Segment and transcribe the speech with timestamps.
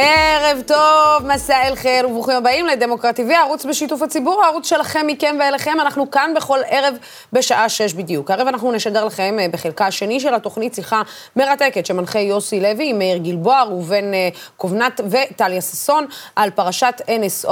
[0.00, 0.27] ¡Eh!
[0.48, 5.36] ערב טוב, מסע אל חיל וברוכים הבאים לדמוקרט TV, הערוץ בשיתוף הציבור, הערוץ שלכם, מכם
[5.40, 5.80] ואליכם.
[5.80, 6.94] אנחנו כאן בכל ערב
[7.32, 8.30] בשעה שש בדיוק.
[8.30, 11.02] הערב אנחנו נשדר לכם אה, בחלקה השני של התוכנית שיחה
[11.36, 16.06] מרתקת שמנחה יוסי לוי עם מאיר גלבוע, ראובן אה, קובנת וטליה ששון
[16.36, 17.48] על פרשת NSO.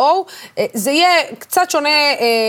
[0.59, 1.89] אה, זה יהיה קצת שונה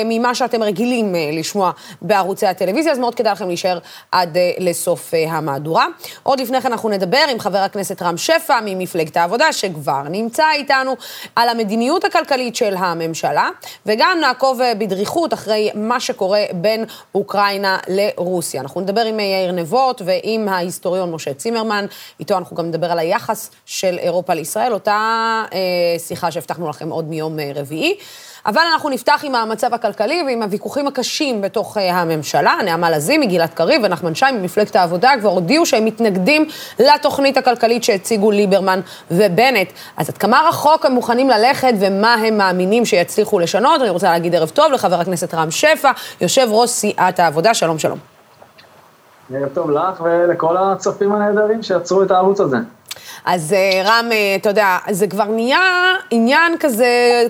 [0.06, 1.72] ממה שאתם רגילים לשמוע
[2.02, 3.80] בערוצי הטלוויזיה, אז מאוד כדאי לכם להישאר
[4.12, 5.86] עד לסוף המהדורה.
[6.24, 9.88] עוד לפני כן אנחנו נדבר עם חבר הכנסת רם שפע ממפלגת העבודה, שכבר...
[9.88, 10.96] כבר נמצא איתנו
[11.36, 13.50] על המדיניות הכלכלית של הממשלה,
[13.86, 18.62] וגם נעקוב אה, בדריכות אחרי מה שקורה בין אוקראינה לרוסיה.
[18.62, 21.86] אנחנו נדבר עם יאיר נבות ועם ההיסטוריון משה צימרמן,
[22.20, 27.10] איתו אנחנו גם נדבר על היחס של אירופה לישראל, אותה אה, שיחה שהבטחנו לכם עוד
[27.10, 27.98] מיום אה, רביעי.
[28.48, 32.56] אבל אנחנו נפתח עם המצב הכלכלי ועם הוויכוחים הקשים בתוך uh, הממשלה.
[32.66, 36.46] נעמה לזימי, גלעד קריב ונחמן שי ממפלגת העבודה כבר הודיעו שהם מתנגדים
[36.80, 38.80] לתוכנית הכלכלית שהציגו ליברמן
[39.12, 39.68] ובנט.
[39.98, 43.82] אז עד כמה רחוק הם מוכנים ללכת ומה הם מאמינים שיצליחו לשנות?
[43.82, 47.54] אני רוצה להגיד ערב טוב לחבר הכנסת רם שפע, יושב ראש סיעת העבודה.
[47.54, 47.98] שלום, שלום.
[49.34, 52.58] ערב טוב לך ולכל הצופים הנהדרים שיצרו את הערוץ הזה.
[53.26, 56.88] אז אה, רם, אה, אתה יודע, זה כבר נהיה עניין כזה,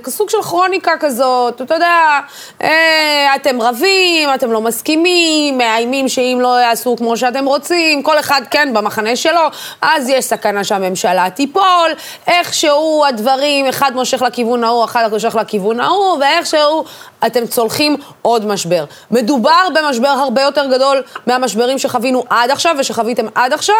[0.07, 2.19] סוג של כרוניקה כזאת, אתה יודע,
[2.63, 8.41] אה, אתם רבים, אתם לא מסכימים, מאיימים שאם לא יעשו כמו שאתם רוצים, כל אחד,
[8.51, 9.41] כן, במחנה שלו,
[9.81, 11.91] אז יש סכנה שהממשלה תיפול,
[12.27, 16.83] איכשהו הדברים, אחד מושך לכיוון ההוא, אחד מושך לכיוון ההוא, ואיכשהו
[17.25, 18.85] אתם צולחים עוד משבר.
[19.11, 23.75] מדובר במשבר הרבה יותר גדול מהמשברים שחווינו עד עכשיו ושחוויתם עד עכשיו,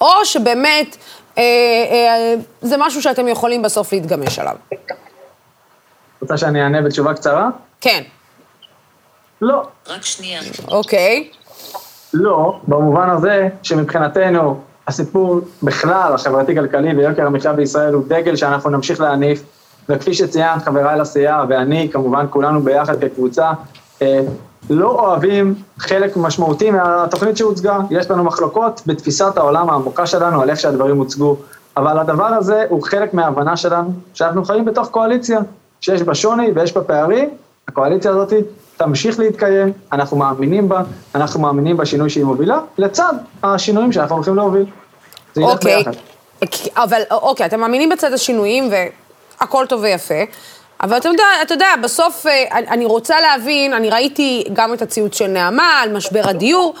[0.00, 0.96] או שבאמת...
[1.38, 1.42] אה,
[1.90, 4.56] אה, זה משהו שאתם יכולים בסוף להתגמש עליו.
[6.20, 7.48] רוצה שאני אענה בתשובה קצרה?
[7.80, 8.02] כן.
[9.40, 9.62] לא.
[9.88, 10.40] רק שנייה.
[10.68, 11.30] אוקיי.
[12.14, 19.42] לא, במובן הזה שמבחינתנו הסיפור בכלל, החברתי-כלכלי ויוקר המחיה בישראל הוא דגל שאנחנו נמשיך להניף,
[19.88, 23.52] וכפי שציינת חבריי לסיעה ואני, כמובן כולנו ביחד כקבוצה,
[24.02, 24.20] אה,
[24.70, 27.78] לא אוהבים חלק משמעותי מהתוכנית שהוצגה.
[27.90, 31.36] יש לנו מחלוקות בתפיסת העולם העמוקה שלנו על איך שהדברים הוצגו,
[31.76, 35.40] אבל הדבר הזה הוא חלק מההבנה שלנו, שאנחנו חיים בתוך קואליציה,
[35.80, 37.30] שיש בה שוני ויש בה פערים,
[37.68, 38.32] הקואליציה הזאת
[38.76, 40.82] תמשיך להתקיים, אנחנו מאמינים בה,
[41.14, 44.66] אנחנו מאמינים בשינוי שהיא מובילה, לצד השינויים שאנחנו הולכים להוביל.
[45.36, 45.84] אוקיי,
[46.76, 48.70] אבל אוקיי, אתם מאמינים בצד השינויים
[49.40, 50.14] והכל טוב ויפה.
[50.80, 55.18] אבל אתה יודע, אתה יודע, בסוף אה, אני רוצה להבין, אני ראיתי גם את הציוץ
[55.18, 56.74] של נעמה על משבר הדיור,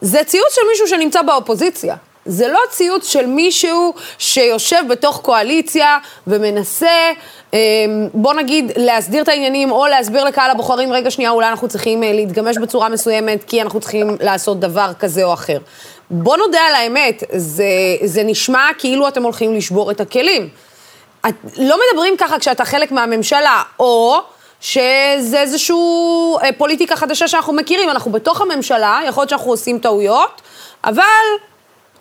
[0.00, 1.96] זה ציוץ של מישהו שנמצא באופוזיציה.
[2.24, 7.12] זה לא ציוץ של מישהו שיושב בתוך קואליציה ומנסה,
[7.54, 7.58] אה,
[8.14, 12.12] בוא נגיד, להסדיר את העניינים או להסביר לקהל הבוחרים, רגע שנייה, אולי אנחנו צריכים אה,
[12.12, 15.58] להתגמש בצורה מסוימת כי אנחנו צריכים לעשות דבר כזה או אחר.
[16.10, 17.64] בוא נודה על האמת, זה,
[18.04, 20.48] זה נשמע כאילו אתם הולכים לשבור את הכלים.
[21.28, 24.18] את, לא מדברים ככה כשאתה חלק מהממשלה, או
[24.60, 25.76] שזה איזושהי
[26.42, 30.42] אה, פוליטיקה חדשה שאנחנו מכירים, אנחנו בתוך הממשלה, יכול להיות שאנחנו עושים טעויות,
[30.84, 31.02] אבל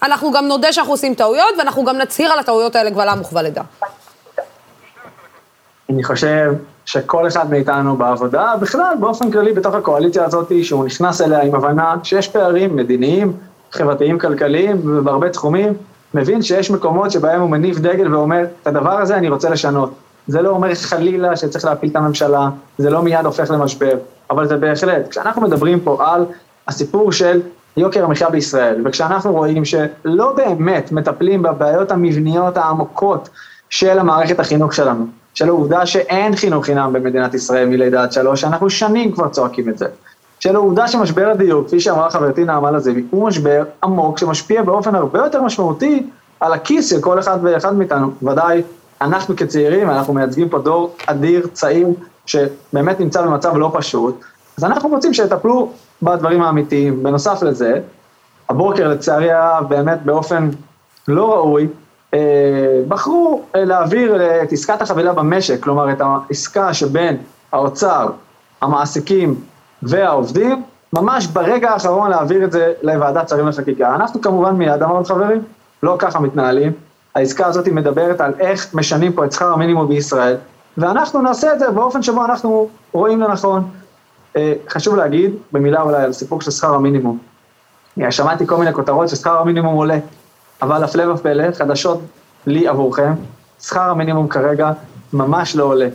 [0.03, 3.46] אנחנו גם נודה שאנחנו עושים טעויות, ואנחנו גם נצהיר על הטעויות האלה קבל עם וכבל
[3.46, 3.62] עדה.
[5.90, 6.53] אני חושב
[6.86, 11.96] שכל אחד מאיתנו בעבודה, בכלל, באופן כללי, בתוך הקואליציה הזאת, שהוא נכנס אליה עם הבנה
[12.03, 13.34] שיש פערים מדיניים,
[13.72, 15.74] חברתיים, כלכליים, ובהרבה תחומים,
[16.13, 19.93] מבין שיש מקומות שבהם הוא מניף דגל ואומר, את הדבר הזה אני רוצה לשנות.
[20.27, 23.97] זה לא אומר חלילה שצריך להפיל את הממשלה, זה לא מיד הופך למשבר,
[24.29, 26.25] אבל זה בהחלט, כשאנחנו מדברים פה על
[26.67, 27.41] הסיפור של
[27.77, 33.29] יוקר המחיה בישראל, וכשאנחנו רואים שלא באמת מטפלים בבעיות המבניות העמוקות
[33.69, 38.69] של המערכת החינוך שלנו, של העובדה שאין חינוך חינם במדינת ישראל מלידה עד שלוש, אנחנו
[38.69, 39.85] שנים כבר צועקים את זה.
[40.39, 45.19] של העובדה שמשבר הדיור, כפי שאמרה חברתי נעמה לזימי, הוא משבר עמוק שמשפיע באופן הרבה
[45.19, 48.11] יותר משמעותי על הכיס של כל אחד ואחד מאיתנו.
[48.23, 48.63] ודאי,
[49.01, 51.88] אנחנו כצעירים, אנחנו מייצגים פה דור אדיר, צעיר,
[52.25, 54.22] שבאמת נמצא במצב לא פשוט,
[54.57, 57.03] אז אנחנו רוצים שיטפלו בדברים האמיתיים.
[57.03, 57.79] בנוסף לזה,
[58.50, 60.50] הבוקר לצערי היה באמת באופן
[61.07, 61.68] לא ראוי,
[62.13, 62.19] אה,
[62.88, 67.18] בחרו אה, להעביר אה, את עסקת החבילה במשק, כלומר את העסקה שבין
[67.51, 68.09] האוצר,
[68.62, 69.36] המעסיקים
[69.83, 73.95] והעובדים, ממש ברגע האחרון להעביר את זה לוועדת שרים לחקיקה.
[73.95, 75.41] אנחנו כמובן מיד אמרנו חברים,
[75.83, 76.71] לא ככה מתנהלים,
[77.15, 80.35] העסקה הזאת מדברת על איך משנים פה את שכר המינימום בישראל,
[80.77, 83.69] ואנחנו נעשה את זה באופן שבו אנחנו רואים לנכון.
[84.35, 87.17] אה, חשוב להגיד, במילה אולי על סיפור של שכר המינימום.
[88.01, 89.97] אה, שמעתי כל מיני כותרות ששכר המינימום עולה,
[90.61, 92.01] אבל הפלא ופלא, חדשות
[92.45, 93.13] לי עבורכם,
[93.61, 94.71] שכר המינימום כרגע
[95.13, 95.87] ממש לא עולה.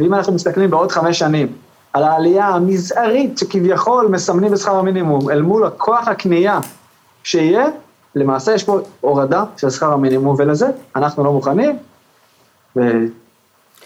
[0.00, 1.52] ואם אנחנו מסתכלים בעוד חמש שנים,
[1.92, 6.60] על העלייה המזערית שכביכול מסמנים בשכר המינימום, אל מול הכוח הקנייה
[7.24, 7.66] שיהיה,
[8.14, 10.66] למעשה יש פה הורדה של שכר המינימום, ולזה
[10.96, 11.78] אנחנו לא מוכנים.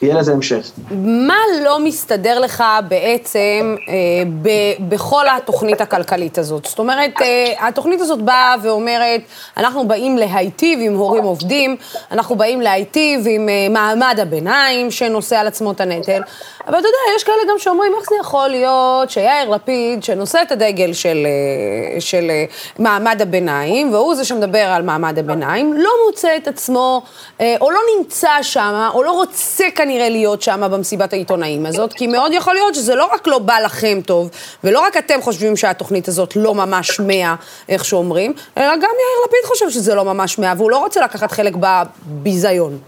[0.02, 0.70] יהיה לזה המשך.
[0.90, 3.94] מה לא מסתדר לך בעצם אה,
[4.42, 4.48] ב,
[4.88, 6.64] בכל התוכנית הכלכלית הזאת?
[6.64, 9.20] זאת אומרת, אה, התוכנית הזאת באה ואומרת,
[9.56, 11.76] אנחנו באים להיטיב עם הורים עובדים,
[12.10, 16.22] אנחנו באים להיטיב עם אה, מעמד הביניים שנושא על עצמו את הנטל,
[16.66, 20.52] אבל אתה יודע, יש כאלה גם שאומרים, איך זה יכול להיות שיאיר לפיד, שנושא את
[20.52, 22.44] הדגל של, אה, של אה,
[22.78, 27.02] מעמד הביניים, והוא זה שמדבר על מעמד הביניים, לא מוצא את עצמו,
[27.40, 32.06] אה, או לא נמצא שם, או לא רוצה כנראה להיות שם במסיבת העיתונאים הזאת, כי
[32.06, 34.30] מאוד יכול להיות שזה לא רק לא בא לכם טוב,
[34.64, 37.34] ולא רק אתם חושבים שהתוכנית הזאת לא ממש מאה,
[37.68, 41.32] איך שאומרים, אלא גם יאיר לפיד חושב שזה לא ממש מאה, והוא לא רוצה לקחת
[41.32, 42.78] חלק בביזיון.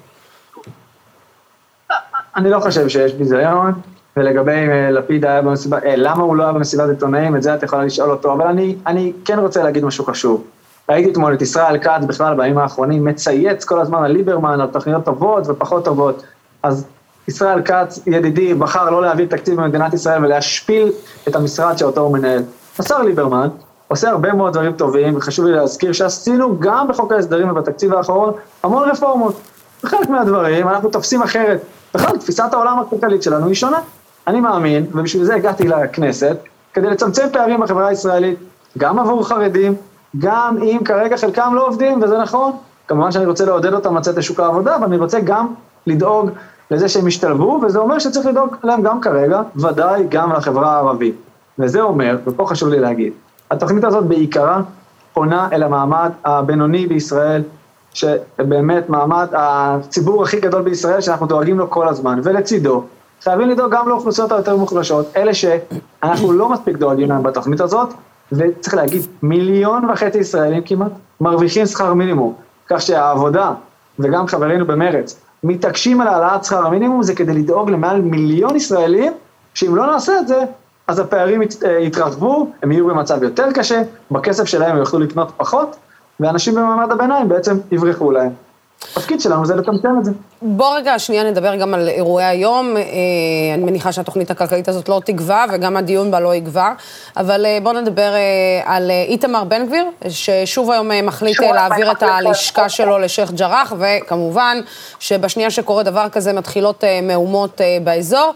[2.36, 3.72] אני לא חושב שיש ביזיון,
[4.16, 7.62] ולגבי אה, לפיד היה במסיבת, אה, למה הוא לא היה במסיבת עיתונאים, את זה את
[7.62, 10.44] יכולה לשאול אותו, אבל אני, אני כן רוצה להגיד משהו חשוב.
[10.88, 15.04] ראיתי אתמול את ישראל כץ בכלל בימים האחרונים מצייץ כל הזמן על ליברמן, על תוכניות
[15.04, 16.22] טובות ופחות טובות.
[16.68, 16.84] אז
[17.28, 20.92] ישראל כץ, ידידי, בחר לא להעביר תקציב במדינת ישראל ולהשפיל
[21.28, 22.42] את המשרד שאותו הוא מנהל.
[22.78, 23.48] השר ליברמן
[23.88, 28.32] עושה הרבה מאוד דברים טובים, וחשוב לי להזכיר שעשינו גם בחוק ההסדרים ובתקציב האחרון
[28.62, 29.40] המון רפורמות.
[29.84, 31.60] בחלק מהדברים אנחנו תופסים אחרת.
[31.94, 33.78] בכלל, תפיסת העולם הכלכלית שלנו היא שונה.
[34.26, 36.36] אני מאמין, ובשביל זה הגעתי לכנסת,
[36.74, 38.38] כדי לצמצם פערים בחברה הישראלית,
[38.78, 39.74] גם עבור חרדים,
[40.18, 42.52] גם אם כרגע חלקם לא עובדים, וזה נכון.
[42.88, 45.46] כמובן שאני רוצה לעודד אותם לצאת לשוק העבודה, אבל אני רוצה גם
[45.86, 46.30] לדאוג
[46.70, 51.14] לזה שהם ישתלבו, וזה אומר שצריך לדאוג להם גם כרגע, ודאי גם לחברה הערבית.
[51.58, 53.12] וזה אומר, ופה חשוב לי להגיד,
[53.50, 54.60] התוכנית הזאת בעיקרה
[55.12, 57.42] פונה אל המעמד הבינוני בישראל,
[57.94, 62.84] שבאמת מעמד הציבור הכי גדול בישראל שאנחנו דואגים לו כל הזמן, ולצידו
[63.22, 67.88] חייבים לדאוג גם לאוכלוסיות היותר מוחלשות, אלה שאנחנו לא מספיק דואגים להם בתוכנית הזאת,
[68.32, 72.34] וצריך להגיד, מיליון וחצי ישראלים כמעט מרוויחים שכר מינימום,
[72.66, 73.52] כך שהעבודה
[73.98, 79.12] וגם חברינו במרץ מתעקשים על העלאת שכר המינימום זה כדי לדאוג למעל מיליון ישראלים,
[79.54, 80.44] שאם לא נעשה את זה,
[80.86, 85.76] אז הפערים אה, יתרחבו, הם יהיו במצב יותר קשה, בכסף שלהם הם יוכלו לקנות פחות,
[86.20, 88.30] ואנשים במעמד הביניים בעצם יברחו להם.
[88.82, 90.10] התפקיד שלנו זה לצמצם את זה.
[90.42, 92.76] בוא רגע שנייה נדבר גם על אירועי היום.
[92.76, 92.82] אה,
[93.54, 96.72] אני מניחה שהתוכנית הכלכלית הזאת לא תגווע, וגם הדיון בה לא יגווע.
[97.16, 102.68] אבל אה, בוא נדבר אה, על איתמר בן גביר, ששוב היום מחליט להעביר את הלשכה
[102.68, 104.60] שלו לשייח' ג'ראח, וכמובן
[104.98, 108.32] שבשנייה שקורה דבר כזה מתחילות מהומות באזור.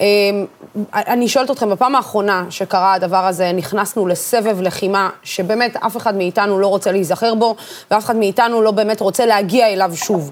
[0.00, 0.46] אמ,
[0.94, 6.58] אני שואלת אתכם, בפעם האחרונה שקרה הדבר הזה, נכנסנו לסבב לחימה שבאמת אף אחד מאיתנו
[6.58, 7.56] לא רוצה להיזכר בו,
[7.90, 10.30] ואף אחד מאיתנו לא באמת רוצה להגיע אליו שוב.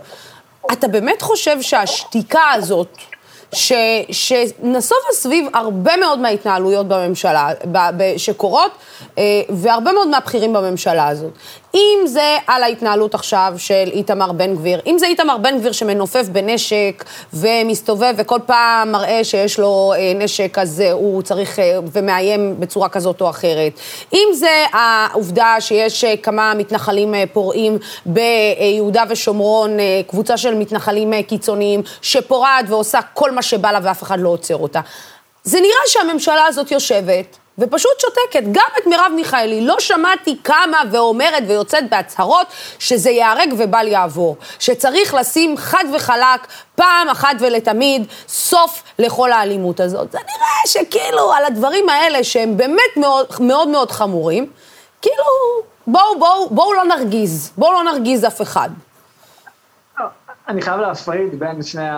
[0.72, 2.98] אתה באמת חושב שהשתיקה הזאת,
[3.52, 3.72] ש,
[4.10, 8.70] שנסובה סביב הרבה מאוד מההתנהלויות בממשלה, ב, ב, שקורות,
[9.18, 11.32] אה, והרבה מאוד מהבכירים בממשלה הזאת.
[11.76, 16.26] אם זה על ההתנהלות עכשיו של איתמר בן גביר, אם זה איתמר בן גביר שמנופף
[16.32, 22.88] בנשק ומסתובב וכל פעם מראה שיש לו אה, נשק, אז הוא צריך אה, ומאיים בצורה
[22.88, 23.72] כזאת או אחרת.
[24.12, 29.76] אם זה העובדה שיש אה, כמה מתנחלים פורעים ביהודה ושומרון,
[30.06, 34.80] קבוצה של מתנחלים קיצוניים, שפורעת ועושה כל מה שבא לה ואף אחד לא עוצר אותה.
[35.44, 38.48] זה נראה שהממשלה הזאת יושבת, ופשוט שותקת.
[38.52, 42.46] גם את מרב מיכאלי לא שמעתי קמה ואומרת ויוצאת בהצהרות
[42.78, 44.36] שזה ייהרג ובל יעבור.
[44.58, 50.12] שצריך לשים חד וחלק, פעם אחת ולתמיד, סוף לכל האלימות הזאת.
[50.12, 54.50] זה נראה שכאילו על הדברים האלה, שהם באמת מאוד מאוד, מאוד חמורים,
[55.02, 55.24] כאילו,
[55.86, 57.52] בואו, בואו, בואו לא נרגיז.
[57.56, 58.70] בואו לא נרגיז אף אחד.
[60.48, 61.88] אני חייב להפריד בין שני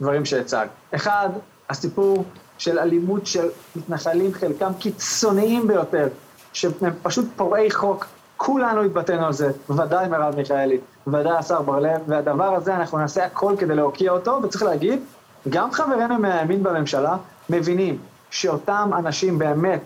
[0.00, 0.68] הדברים שהצגת.
[0.94, 1.28] אחד,
[1.70, 2.24] הסיפור
[2.58, 6.08] של אלימות של מתנחלים, חלקם קיצוניים ביותר,
[6.52, 6.72] שהם
[7.02, 8.06] פשוט פורעי חוק.
[8.36, 13.54] כולנו התבטאנו על זה, ודאי מרב מיכאלי, ודאי השר בר-לב, והדבר הזה אנחנו נעשה הכל
[13.58, 15.00] כדי להוקיע אותו, וצריך להגיד,
[15.48, 17.16] גם חברינו מהימין בממשלה
[17.50, 17.98] מבינים
[18.30, 19.80] שאותם אנשים באמת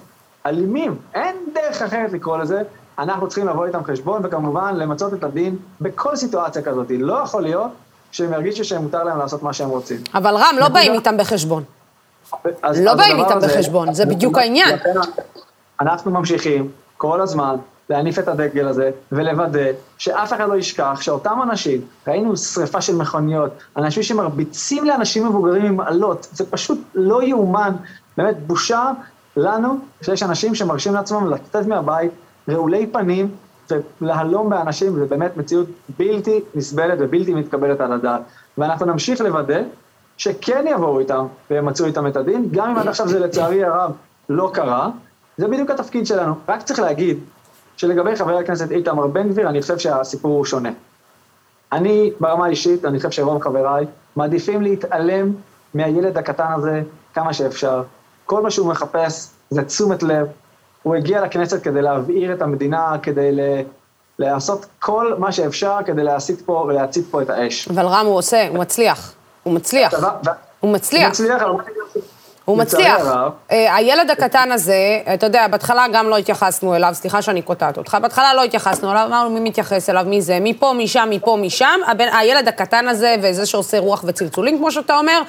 [0.46, 2.62] אלימים, אין דרך אחרת לקרוא לזה,
[2.98, 6.86] אנחנו צריכים לבוא איתם חשבון, וכמובן למצות את הדין בכל סיטואציה כזאת.
[6.98, 7.70] לא יכול להיות
[8.12, 9.96] שהם ירגישו שמותר להם לעשות מה שהם רוצים.
[10.14, 11.64] אבל רם, לא באים איתם בחשבון.
[12.62, 14.76] אז, לא באים איתם בחשבון, זה בדיוק העניין.
[15.80, 17.56] אנחנו ממשיכים כל הזמן
[17.90, 23.50] להניף את הדגל הזה ולוודא שאף אחד לא ישכח שאותם אנשים, ראינו שריפה של מכוניות,
[23.76, 27.72] אנשים שמרביצים לאנשים מבוגרים עם עלות, זה פשוט לא יאומן,
[28.16, 28.90] באמת בושה
[29.36, 32.12] לנו שיש אנשים שמרשים לעצמם לצאת מהבית
[32.48, 33.28] רעולי פנים
[34.00, 35.66] ולהלום באנשים, זה באמת מציאות
[35.98, 38.20] בלתי נסבלת ובלתי מתקבלת על הדעת.
[38.58, 39.60] ואנחנו נמשיך לוודא
[40.16, 43.92] שכן יבואו איתם וימצאו איתם את הדין, גם אם עד עכשיו זה לצערי הרב
[44.28, 44.90] לא קרה,
[45.36, 46.34] זה בדיוק התפקיד שלנו.
[46.48, 47.18] רק צריך להגיד
[47.76, 50.70] שלגבי חבר הכנסת איתמר בן גביר, אני חושב שהסיפור הוא שונה.
[51.72, 55.32] אני, ברמה האישית, אני חושב שרוב חבריי, מעדיפים להתעלם
[55.74, 56.82] מהילד הקטן הזה
[57.14, 57.82] כמה שאפשר.
[58.26, 60.26] כל מה שהוא מחפש זה תשומת לב.
[60.82, 63.40] הוא הגיע לכנסת כדי להבעיר את המדינה, כדי ל...
[64.18, 67.68] לעשות כל מה שאפשר כדי להסיט פה ולהצית פה את האש.
[67.68, 69.14] אבל רם, הוא עושה, הוא מצליח.
[69.42, 69.92] הוא מצליח.
[70.60, 71.02] הוא מצליח.
[71.04, 71.42] הוא מצליח,
[72.44, 73.00] הוא מצליח.
[73.52, 77.96] אה, הילד הקטן הזה, אתה יודע, בהתחלה גם לא התייחסנו אליו, סליחה שאני קוטעת אותך,
[78.02, 81.80] בהתחלה לא התייחסנו אליו, אמרנו מי מתייחס אליו, מי זה, מפה, משם, מפה, משם.
[81.98, 85.22] הילד הקטן הזה, וזה שעושה רוח וצלצולים, כמו שאתה אומר,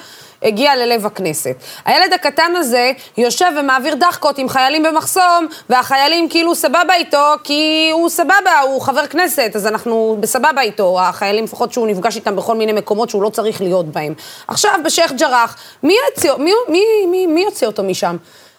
[0.44, 1.56] הגיע ללב הכנסת.
[1.84, 8.08] הילד הקטן הזה יושב ומעביר דחקות עם חיילים במחסום, והחיילים כאילו סבבה איתו, כי הוא
[8.08, 12.72] סבבה, הוא חבר כנסת, אז אנחנו בסבבה איתו, החיילים לפחות שהוא נפגש איתם בכל מיני
[12.72, 14.14] מקומות שהוא לא צריך להיות בהם.
[14.48, 15.94] עכשיו, בשייח' ג'ראח, מי,
[16.38, 18.16] מי, מי, מי, מי יוציא אותו משם?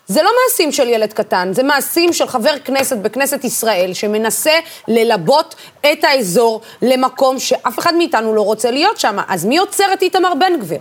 [0.08, 5.56] זה לא מעשים של ילד קטן, זה מעשים של חבר כנסת בכנסת ישראל שמנסה ללבות
[5.92, 9.18] את האזור למקום שאף אחד מאיתנו לא רוצה להיות שם.
[9.28, 10.80] אז מי עוצר את איתמר בן גביר?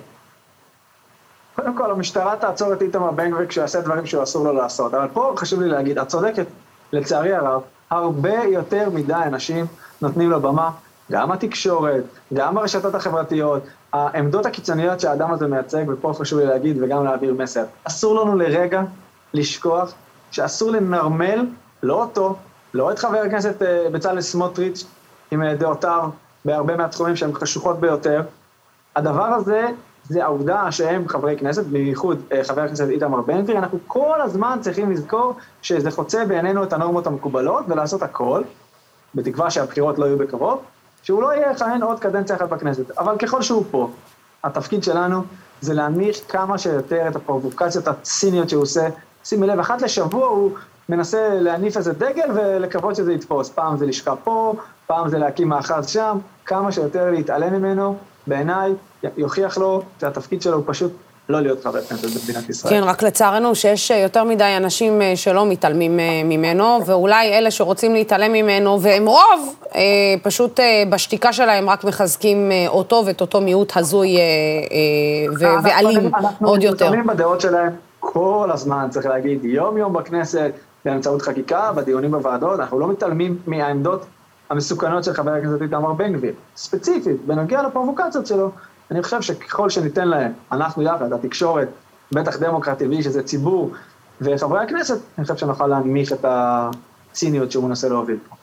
[1.65, 4.95] קודם כל, המשטרה תעצור את איתמר בן גביר כשהוא יעשה דברים שהוא אסור לו לעשות.
[4.95, 6.47] אבל פה חשוב לי להגיד, את צודקת,
[6.93, 9.67] לצערי הרב, הרבה יותר מדי אנשים
[10.03, 10.71] נותנים לו במה,
[11.13, 12.05] גם התקשורת,
[12.35, 17.65] גם הרשתות החברתיות, העמדות הקיצוניות שהאדם הזה מייצג, ופה חשוב לי להגיד וגם להעביר מסר.
[17.85, 18.83] אסור לנו לרגע
[19.35, 19.93] לשכוח
[20.31, 21.47] שאסור לנרמל,
[21.83, 22.37] לא אותו,
[22.75, 24.85] לא את חבר הכנסת אה, בצלאל סמוטריץ'
[25.31, 26.11] עם אה, דעותיו
[26.45, 28.23] בהרבה מהתחומים שהן חשוכות ביותר.
[28.97, 29.67] הדבר הזה
[30.09, 34.59] זה העובדה שהם חברי כנסת, בייחוד אה, חבר הכנסת איתמר בן גביר, אנחנו כל הזמן
[34.61, 38.43] צריכים לזכור שזה חוצה בעינינו את הנורמות המקובלות ולעשות הכל,
[39.15, 40.63] בתקווה שהבחירות לא יהיו בקרוב,
[41.03, 42.99] שהוא לא יהיה יכהן עוד קדנציה אחת בכנסת.
[42.99, 43.91] אבל ככל שהוא פה,
[44.45, 45.23] התפקיד שלנו
[45.61, 48.89] זה להנמיך כמה שיותר את הפרובוקציות הציניות שהוא עושה.
[49.25, 50.51] שימי לב, אחת לשבוע הוא
[50.89, 53.49] מנסה להניף איזה דגל ולקוות שזה יתפוס.
[53.51, 54.55] פעם זה לשכה פה,
[54.87, 57.97] פעם זה להקים מאחז שם, כמה שיותר להתעלם ממנו,
[58.27, 58.75] בעיניי
[59.17, 60.93] יוכיח לו שהתפקיד שלו הוא פשוט
[61.29, 62.75] לא להיות חבר כנסת במדינת ישראל.
[62.75, 67.95] כן, רק לצערנו שיש יותר מדי אנשים אה, שלא מתעלמים אה, ממנו, ואולי אלה שרוצים
[67.95, 69.81] להתעלם ממנו, והם רוב, אה,
[70.23, 74.17] פשוט בשתיקה שלהם רק מחזקים אותו ואת אותו מיעוט הזוי
[75.39, 76.11] ואלים
[76.45, 76.85] עוד יותר.
[76.85, 80.51] אנחנו מתעלמים בדעות שלהם כל הזמן, צריך להגיד, יום-יום בכנסת,
[80.85, 84.05] באמצעות חקיקה, בדיונים בוועדות, אנחנו לא מתעלמים מהעמדות
[84.51, 86.33] המסוכנות של חבר הכנסת איתמר בן גביר.
[86.57, 88.51] ספציפית, בנוגע לפרובוקציות שלו,
[88.91, 91.69] אני חושב שככל שניתן להם, אנחנו יחד, התקשורת,
[92.13, 93.71] בטח דמוקרט TV, שזה ציבור,
[94.21, 98.37] וחברי הכנסת, אני חושב שנוכל להנמיך את הציניות שהוא מנסה להוביל פה.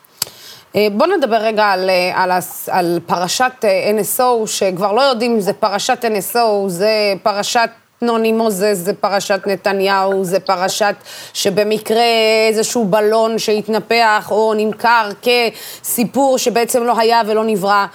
[0.76, 2.32] אה, בוא נדבר רגע על, אה, על,
[2.68, 7.70] על פרשת אה, NSO, שכבר לא יודעים אם זה פרשת NSO, זה פרשת
[8.02, 10.96] נוני מוזס, זה פרשת נתניהו, זה פרשת
[11.34, 12.04] שבמקרה
[12.50, 17.86] איזשהו בלון שהתנפח או נמכר כסיפור שבעצם לא היה ולא נברא.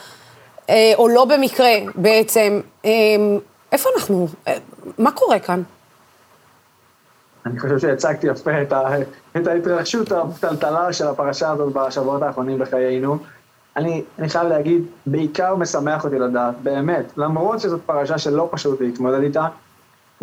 [0.71, 2.91] אה, או לא במקרה בעצם, אה,
[3.73, 4.29] איפה אנחנו?
[4.49, 4.59] אה,
[4.99, 5.63] מה קורה כאן?
[7.47, 8.83] אני חושב שהצגתי יפה את, ה,
[9.37, 13.19] את ההתרחשות הפתלתלה של הפרשה הזאת בשבועות האחרונים בחיינו.
[13.77, 19.23] אני, אני חייב להגיד, בעיקר משמח אותי לדעת, באמת, למרות שזאת פרשה שלא פשוט להתמודד
[19.23, 19.47] איתה,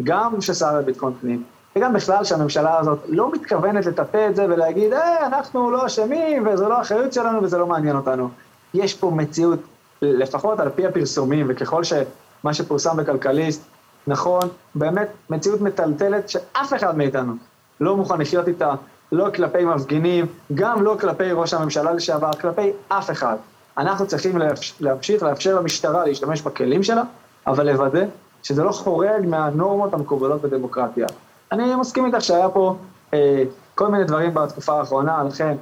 [0.03, 1.43] גם ששר לביטחון פנים,
[1.75, 6.69] וגם בכלל שהממשלה הזאת לא מתכוונת לטפל את זה ולהגיד, אה, אנחנו לא אשמים, וזו
[6.69, 8.29] לא אחריות שלנו וזה לא מעניין אותנו.
[8.73, 9.59] יש פה מציאות
[10.03, 13.63] לפחות על פי הפרסומים, וככל שמה שפורסם בכלכליסט
[14.07, 17.33] נכון, באמת מציאות מטלטלת שאף אחד מאיתנו
[17.79, 18.73] לא מוכן לחיות איתה,
[19.11, 23.35] לא כלפי מפגינים, גם לא כלפי ראש הממשלה לשעבר, כלפי אף אחד.
[23.77, 24.37] אנחנו צריכים
[24.79, 27.03] להמשיך לאפשר למשטרה להשתמש בכלים שלה,
[27.47, 28.05] אבל לוודא
[28.43, 31.07] שזה לא חורג מהנורמות המקובלות בדמוקרטיה.
[31.51, 32.75] אני מסכים איתך שהיה פה
[33.13, 33.43] אה,
[33.75, 35.55] כל מיני דברים בתקופה האחרונה, לכן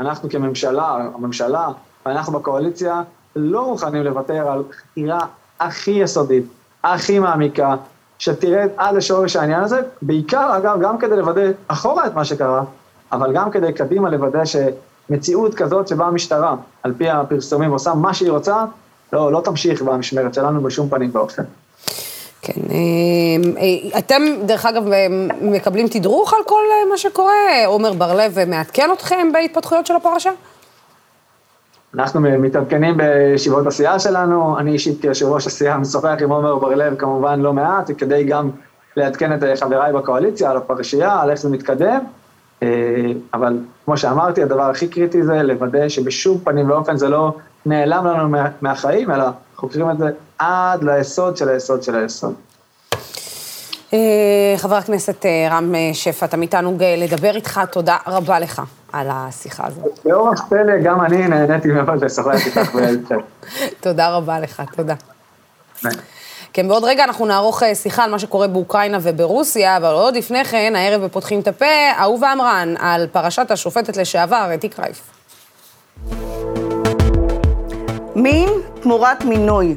[0.00, 1.68] אנחנו כממשלה, הממשלה,
[2.06, 3.02] ואנחנו בקואליציה,
[3.36, 5.20] לא מוכנים לוותר על חקירה
[5.60, 6.44] הכי יסודית,
[6.84, 7.74] הכי מעמיקה,
[8.18, 12.64] שתרד עד לשורש העניין הזה, בעיקר אגב גם כדי לוודא אחורה את מה שקרה,
[13.12, 18.30] אבל גם כדי קדימה לוודא שמציאות כזאת שבה המשטרה, על פי הפרסומים, עושה מה שהיא
[18.30, 18.64] רוצה,
[19.12, 21.42] לא, לא תמשיך במשמרת שלנו בשום פנים ואופן.
[22.42, 22.76] כן, אה,
[23.60, 24.82] אה, אתם דרך אגב
[25.40, 27.66] מקבלים תדרוך על כל מה שקורה?
[27.66, 30.30] עומר בר-לב מעדכן אתכם בהתפתחויות של הפרשה?
[31.94, 37.40] אנחנו מתעדכנים בישיבות הסיעה שלנו, אני אישית כיושב ראש הסיעה משוחח עם עומר בר-לב כמובן
[37.40, 38.50] לא מעט, כדי גם
[38.96, 41.98] לעדכן את חבריי בקואליציה על הפרשייה, על איך זה מתקדם,
[42.62, 42.68] אה,
[43.34, 47.32] אבל כמו שאמרתי, הדבר הכי קריטי זה לוודא שבשום פנים ואופן זה לא
[47.66, 49.24] נעלם לנו מהחיים, אלא
[49.56, 52.34] חוקרים את זה עד ליסוד של היסוד של היסוד.
[53.92, 58.62] אה, חבר הכנסת אה, רם שפע, אתה מאיתנו לדבר איתך, תודה רבה לך.
[58.92, 59.98] על השיחה הזאת.
[60.04, 63.18] באורח פלא, גם אני נהניתי מאוד לשוחח איתך ואיתכם.
[63.80, 64.94] תודה רבה לך, תודה.
[66.52, 70.44] כן, בעוד רגע אנחנו נערוך אה, שיחה על מה שקורה באוקראינה וברוסיה, אבל עוד לפני
[70.44, 75.02] כן, הערב בפותחים את הפה, אהובה אמרן, על פרשת השופטת לשעבר, אתי קרייף.
[78.14, 78.48] מין
[78.82, 79.76] תמורת מינוי,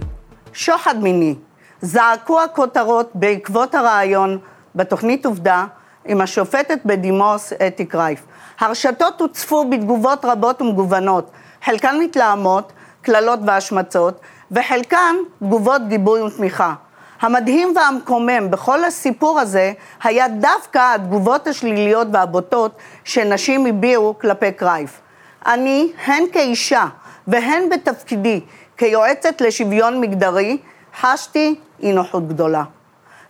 [0.53, 1.36] שוחד מיני.
[1.81, 4.38] זעקו הכותרות בעקבות הרעיון
[4.75, 5.65] בתוכנית עובדה
[6.05, 8.24] עם השופטת בדימוס אתי קרייף.
[8.59, 11.31] הרשתות הוצפו בתגובות רבות ומגוונות,
[11.65, 14.19] חלקן מתלהמות, קללות והשמצות,
[14.51, 16.74] וחלקן תגובות גיבוי ותמיכה.
[17.21, 22.71] המדהים והמקומם בכל הסיפור הזה היה דווקא התגובות השליליות והבוטות
[23.03, 25.01] שנשים הביעו כלפי קרייף.
[25.45, 26.85] אני, הן כאישה
[27.27, 28.41] והן בתפקידי
[28.77, 30.57] כיועצת לשוויון מגדרי,
[31.01, 32.63] חשתי אי נוחות גדולה.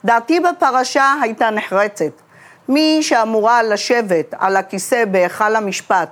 [0.06, 2.25] דעתי בפרשה הייתה נחרצת.
[2.70, 6.10] מי שאמורה לשבת על הכיסא בהיכל המשפט,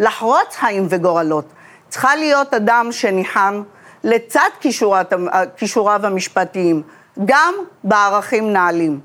[0.00, 1.44] לחרוץ חיים וגורלות,
[1.88, 3.62] צריכה להיות אדם שניחן
[4.04, 5.12] לצד כישורת,
[5.56, 6.82] כישוריו המשפטיים,
[7.24, 9.00] גם בערכים נעלים.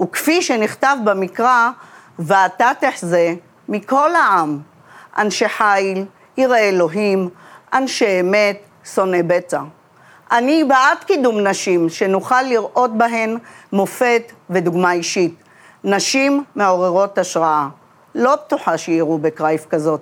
[0.00, 1.70] וכפי שנכתב במקרא,
[2.18, 3.34] ואתה תחזה
[3.68, 4.58] מכל העם,
[5.18, 6.04] אנשי חיל,
[6.36, 7.28] יראי אלוהים,
[7.72, 8.58] אנשי אמת,
[8.94, 9.60] שונאי בצע.
[10.32, 13.38] אני בעד קידום נשים, שנוכל לראות בהן
[13.72, 15.45] מופת ודוגמה אישית.
[15.84, 17.68] נשים מעוררות השראה.
[18.14, 20.00] לא בטוחה שיראו בקרייף כזאת,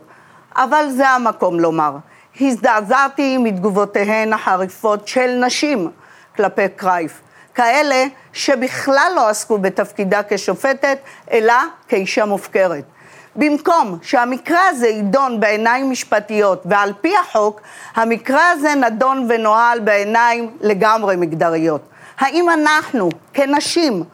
[0.56, 1.96] אבל זה המקום לומר.
[2.40, 5.90] הזדעזעתי מתגובותיהן החריפות של נשים
[6.36, 7.20] כלפי קרייף,
[7.54, 10.98] כאלה שבכלל לא עסקו בתפקידה כשופטת,
[11.30, 11.54] אלא
[11.88, 12.84] כאישה מופקרת.
[13.36, 17.60] במקום שהמקרה הזה יידון בעיניים משפטיות ועל פי החוק,
[17.94, 21.80] המקרה הזה נדון ונוהל בעיניים לגמרי מגדריות.
[22.18, 24.04] האם אנחנו, כנשים,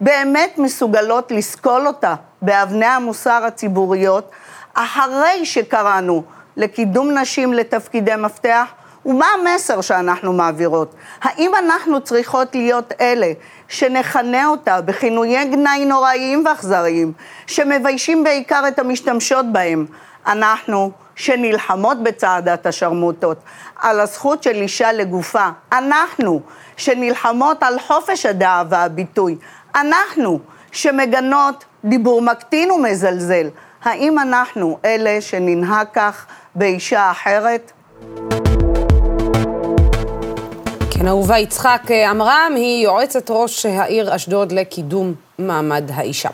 [0.00, 4.30] באמת מסוגלות לסקול אותה באבני המוסר הציבוריות,
[4.74, 6.22] אחרי שקראנו
[6.56, 8.64] לקידום נשים לתפקידי מפתח,
[9.06, 10.94] ומה המסר שאנחנו מעבירות?
[11.22, 13.32] האם אנחנו צריכות להיות אלה
[13.68, 17.12] שנכנה אותה בכינויי גנאי נוראיים ואכזריים,
[17.46, 19.86] שמביישים בעיקר את המשתמשות בהם?
[20.26, 23.38] אנחנו, שנלחמות בצעדת השרמוטות,
[23.76, 25.48] על הזכות של אישה לגופה.
[25.72, 26.40] אנחנו,
[26.76, 29.36] שנלחמות על חופש הדעה והביטוי.
[29.74, 30.38] אנחנו,
[30.72, 33.48] שמגנות דיבור מקטין ומזלזל.
[33.82, 37.72] האם אנחנו אלה שננהג כך באישה אחרת?
[40.90, 46.28] כן, אהובה יצחק עמרם היא יועצת ראש העיר אשדוד לקידום מעמד האישה.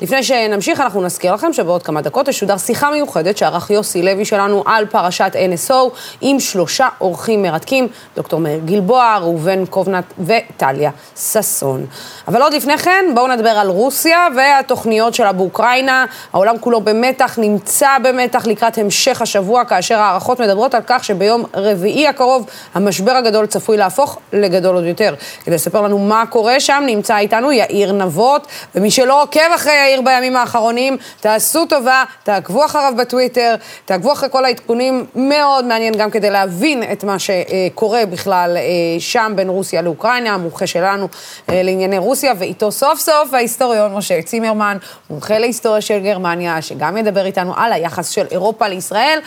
[0.00, 4.62] לפני שנמשיך, אנחנו נזכיר לכם שבעוד כמה דקות תשודר שיחה מיוחדת שערך יוסי לוי שלנו
[4.66, 5.74] על פרשת NSO
[6.20, 11.86] עם שלושה אורחים מרתקים, דוקטור מאיר גלבוע, ראובן קובנט וטליה ששון.
[12.28, 16.06] אבל עוד לפני כן, בואו נדבר על רוסיה והתוכניות שלה באוקראינה.
[16.32, 22.08] העולם כולו במתח, נמצא במתח לקראת המשך השבוע, כאשר הערכות מדברות על כך שביום רביעי
[22.08, 25.14] הקרוב המשבר הגדול צפוי להפוך לגדול עוד יותר.
[25.44, 30.00] כדי לספר לנו מה קורה שם, נמצא איתנו יאיר נבות, ומי שלא עוקב אחרי יאיר
[30.00, 36.30] בימים האחרונים, תעשו טובה, תעקבו אחריו בטוויטר, תעקבו אחרי כל העדכונים, מאוד מעניין גם כדי
[36.30, 38.62] להבין את מה שקורה בכלל אה,
[38.98, 41.08] שם בין רוסיה לאוקראינה, המומחה שלנו
[41.50, 44.76] אה, לענייני רוסיה, ואיתו סוף סוף ההיסטוריון משה צימרמן,
[45.10, 49.18] מומחה להיסטוריה של גרמניה, שגם ידבר איתנו על היחס של אירופה לישראל.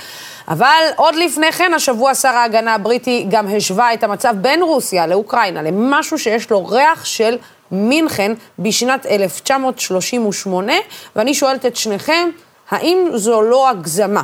[0.48, 5.62] אבל עוד לפני כן, השבוע שר ההגנה הבריטי גם השווה את המצב בין רוסיה לאוקראינה
[5.62, 7.38] למשהו שיש לו ריח של
[7.74, 10.74] מינכן בשנת 1938,
[11.16, 12.30] ואני שואלת את שניכם,
[12.70, 14.22] האם זו לא הגזמה?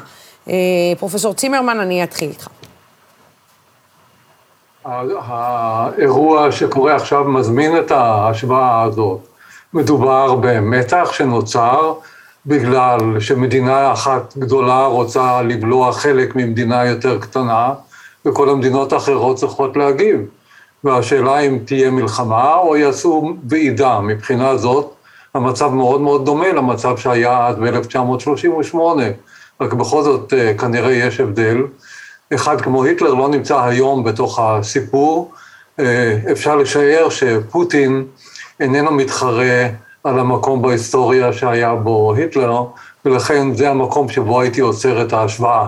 [0.48, 0.54] אה,
[1.00, 2.48] פרופסור צימרמן, אני אתחיל איתך.
[4.86, 9.20] האירוע שקורה עכשיו מזמין את ההשוואה הזאת.
[9.74, 11.94] מדובר במתח שנוצר
[12.46, 17.74] בגלל שמדינה אחת גדולה רוצה לבלוע חלק ממדינה יותר קטנה,
[18.26, 20.20] וכל המדינות האחרות צריכות להגיב.
[20.84, 24.00] והשאלה אם תהיה מלחמה או יעשו ועידה.
[24.00, 24.94] מבחינה זאת,
[25.34, 28.78] המצב מאוד מאוד דומה למצב שהיה אז ב-1938,
[29.62, 31.58] רק בכל זאת אה, כנראה יש הבדל.
[32.36, 35.32] אחד כמו היטלר לא נמצא היום בתוך הסיפור.
[35.80, 38.06] אה, אפשר לשער שפוטין
[38.60, 39.68] איננו מתחרה
[40.04, 42.64] על המקום בהיסטוריה שהיה בו היטלר,
[43.06, 45.68] ולכן זה המקום שבו הייתי עוצר את ההשוואה.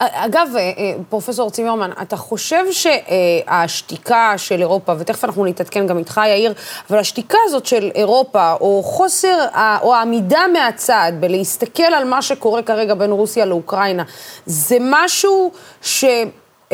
[0.00, 6.20] אגב, אה, אה, פרופסור צימרמן, אתה חושב שהשתיקה של אירופה, ותכף אנחנו נתעדכן גם איתך,
[6.26, 6.54] יאיר,
[6.90, 9.46] אבל השתיקה הזאת של אירופה, או חוסר,
[9.82, 14.02] או העמידה מהצד בלהסתכל על מה שקורה כרגע בין רוסיה לאוקראינה,
[14.46, 15.50] זה משהו
[15.82, 16.04] ש...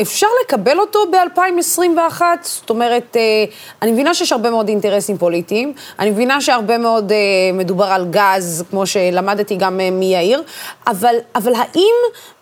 [0.01, 2.21] אפשר לקבל אותו ב-2021?
[2.41, 3.17] זאת אומרת,
[3.81, 7.11] אני מבינה שיש הרבה מאוד אינטרסים פוליטיים, אני מבינה שהרבה מאוד
[7.53, 10.43] מדובר על גז, כמו שלמדתי גם מיאיר,
[10.87, 12.34] אבל, אבל האם אה,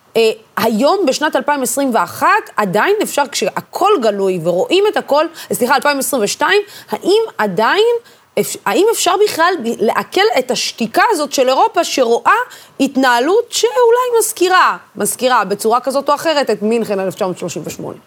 [0.57, 7.95] היום, בשנת 2021, עדיין אפשר, כשהכול גלוי ורואים את הכל, סליחה, 2022, האם עדיין,
[8.65, 12.31] האם אפשר בכלל לעכל את השתיקה הזאת של אירופה שרואה
[12.79, 17.97] התנהלות שאולי מזכירה, מזכירה בצורה כזאת או אחרת את מינכן 1938?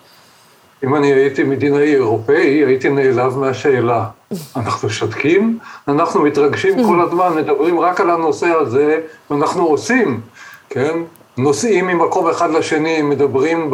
[0.85, 4.05] אם אני הייתי מדינאי אירופאי, הייתי נעלב מהשאלה.
[4.57, 10.21] אנחנו שותקים, אנחנו מתרגשים כל הזמן, מדברים רק על הנושא הזה, ואנחנו עושים,
[10.71, 10.99] כן?
[11.38, 13.70] נוסעים ממקום אחד לשני, מדברים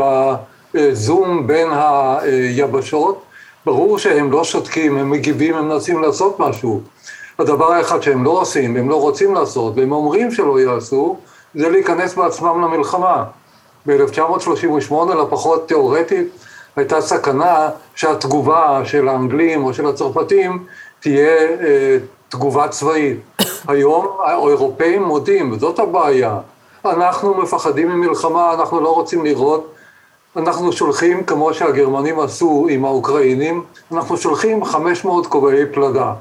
[0.75, 3.23] בזום בין היבשות,
[3.67, 6.81] ברור שהם לא שותקים, הם מגיבים, הם מנסים לעשות משהו.
[7.39, 11.17] הדבר האחד שהם לא עושים, הם לא רוצים לעשות, והם אומרים שלא יעשו,
[11.55, 13.25] זה להיכנס בעצמם למלחמה.
[13.87, 16.29] ב-1938, לפחות תיאורטית,
[16.77, 20.65] הייתה סכנה שהתגובה של האנגלים או של הצרפתים
[21.01, 21.97] תהיה אה,
[22.29, 23.19] תגובה צבאית.
[23.69, 26.39] היום האירופאים מודים, וזאת הבעיה,
[26.85, 29.75] אנחנו מפחדים ממלחמה, אנחנו לא רוצים לראות.
[30.37, 36.15] אנחנו שולחים, כמו שהגרמנים עשו עם האוקראינים, אנחנו שולחים 500 כובעי פלדה.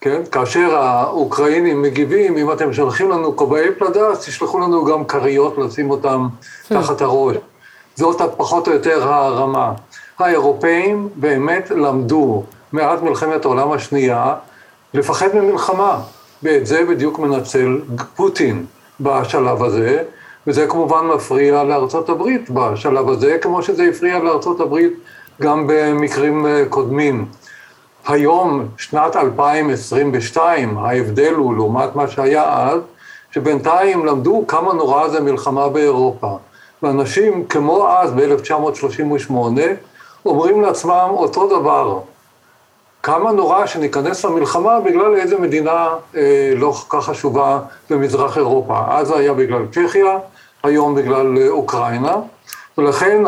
[0.00, 0.22] כן?
[0.32, 5.90] כאשר האוקראינים מגיבים, אם אתם שולחים לנו כובעי פלדה, אז תשלחו לנו גם כריות לשים
[5.90, 6.28] אותם
[6.68, 7.36] תחת הראש.
[7.96, 9.72] זאת פחות או יותר הרמה.
[10.18, 12.42] האירופאים באמת למדו
[12.72, 14.34] מאז מלחמת העולם השנייה
[14.94, 16.00] לפחד ממלחמה,
[16.42, 17.78] ואת זה בדיוק מנצל
[18.16, 18.66] פוטין.
[19.00, 20.02] בשלב הזה,
[20.46, 24.92] וזה כמובן מפריע לארצות הברית בשלב הזה, כמו שזה הפריע לארצות הברית
[25.40, 27.26] גם במקרים אה, קודמים.
[28.06, 32.80] היום, שנת 2022, ההבדל הוא לעומת מה שהיה אז,
[33.30, 36.38] שבינתיים למדו כמה נורא זה מלחמה באירופה.
[36.82, 39.32] ואנשים, כמו אז, ב-1938,
[40.26, 42.00] אומרים לעצמם אותו דבר,
[43.04, 48.80] כמה נורא שניכנס למלחמה בגלל איזה מדינה אה, לא כל כך חשובה במזרח אירופה.
[48.88, 50.18] אז זה היה בגלל צ'כיה,
[50.62, 52.16] היום בגלל אה, אוקראינה,
[52.78, 53.22] ולכן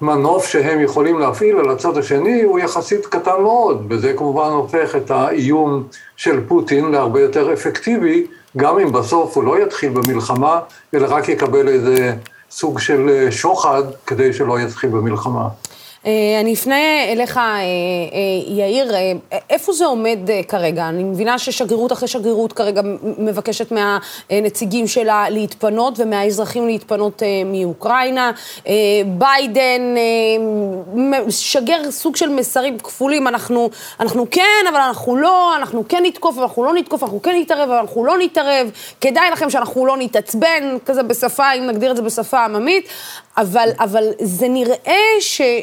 [0.00, 4.96] המנוף אה, שהם יכולים להפעיל על הצד השני הוא יחסית קטן מאוד, וזה כמובן הופך
[4.96, 5.82] את האיום
[6.16, 10.60] של פוטין להרבה יותר אפקטיבי, גם אם בסוף הוא לא יתחיל במלחמה,
[10.94, 12.12] אלא רק יקבל איזה
[12.50, 15.48] סוג של אה, שוחד כדי שלא יתחיל במלחמה.
[16.06, 17.60] אה, אני אפנה אליך, אה, אה,
[18.54, 18.92] יאיר,
[19.50, 20.88] איפה זה עומד כרגע?
[20.88, 22.80] אני מבינה ששגרירות אחרי שגרירות כרגע
[23.18, 28.32] מבקשת מהנציגים שלה להתפנות ומהאזרחים להתפנות מאוקראינה.
[29.06, 29.94] ביידן
[31.28, 36.64] שגר סוג של מסרים כפולים, אנחנו, אנחנו כן, אבל אנחנו לא, אנחנו כן נתקוף, אנחנו
[36.64, 38.70] לא נתקוף, אנחנו כן נתערב, אבל אנחנו לא נתערב.
[39.00, 42.88] כדאי לכם שאנחנו לא נתעצבן, כזה בשפה, אם נגדיר את זה בשפה עממית,
[43.36, 45.02] אבל, אבל זה נראה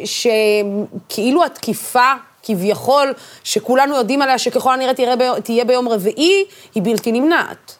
[0.05, 2.11] שכאילו התקיפה,
[2.43, 5.39] כביכול, שכולנו יודעים עליה שככל הנראה תהיה, ב...
[5.39, 7.77] תהיה ביום רביעי, היא בלתי נמנעת.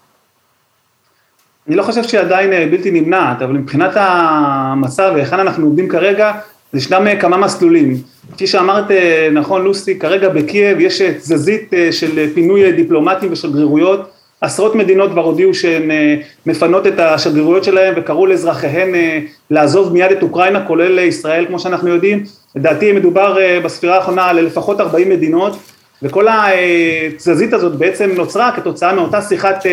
[1.68, 6.32] אני לא חושב שהיא עדיין אה, בלתי נמנעת, אבל מבחינת המצב והיכן אנחנו עובדים כרגע,
[6.74, 7.98] ישנם אה, כמה מסלולים.
[8.34, 15.12] כפי שאמרת אה, נכון לוסי, כרגע בקייב יש תזזית של פינוי דיפלומטים ושגרירויות, עשרות מדינות
[15.12, 20.66] כבר הודיעו שהן אה, מפנות את השגרירויות שלהן וקראו לאזרחיהן אה, לעזוב מיד את אוקראינה,
[20.68, 22.24] כולל ישראל כמו שאנחנו יודעים.
[22.56, 25.58] לדעתי מדובר אה, בספירה האחרונה על לפחות 40 מדינות,
[26.04, 29.66] וכל התזזית הזאת בעצם נוצרה כתוצאה מאותה שיחת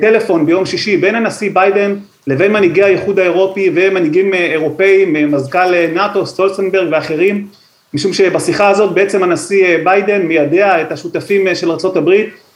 [0.00, 1.94] טלפון ביום שישי בין הנשיא ביידן
[2.26, 7.46] לבין מנהיגי האיחוד האירופי ומנהיגים אירופאים, מזכ"ל נאט"ו, סטולטנברג ואחרים,
[7.94, 12.10] משום שבשיחה הזאת בעצם הנשיא ביידן מיידע את השותפים של ארה"ב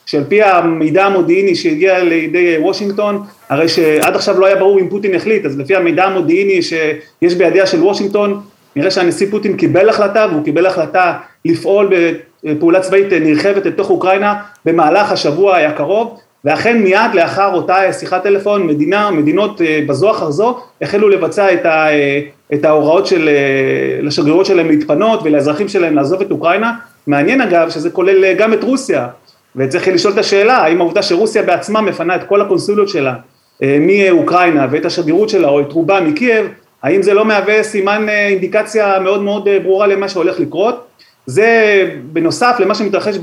[0.08, 5.14] שעל פי המידע המודיעיני שהגיע לידי וושינגטון, הרי שעד עכשיו לא היה ברור אם פוטין
[5.14, 8.40] החליט, אז לפי המידע המודיעיני שיש בידיה של וושינגטון,
[8.76, 11.90] נראה שהנשיא פוטין קיבל החלטה, והוא קיבל החלטה לפעול
[12.44, 19.10] בפעולה צבאית נרחבת לתוך אוקראינה במהלך השבוע הקרוב, ואכן מיד לאחר אותה שיחת טלפון, מדינה,
[19.10, 22.20] מדינות אה, בזו אחר זו, החלו לבצע את, ה, אה,
[22.54, 26.72] את ההוראות של, אה, לשגרירות שלהם להתפנות ולאזרחים שלהם לעזוב את אוקראינה.
[27.06, 29.08] מעניין אגב שזה כולל גם את רוסיה,
[29.58, 33.14] וצריך לשאול את השאלה, האם העובדה שרוסיה בעצמה מפנה את כל הקונסוליות שלה
[33.62, 36.46] אה, מאוקראינה ואת השגרירות שלה או את רובה מקייב,
[36.82, 40.86] האם זה לא מהווה סימן אה, אינדיקציה מאוד מאוד אה, ברורה למה שהולך לקרות?
[41.26, 43.18] זה בנוסף למה שמתרחש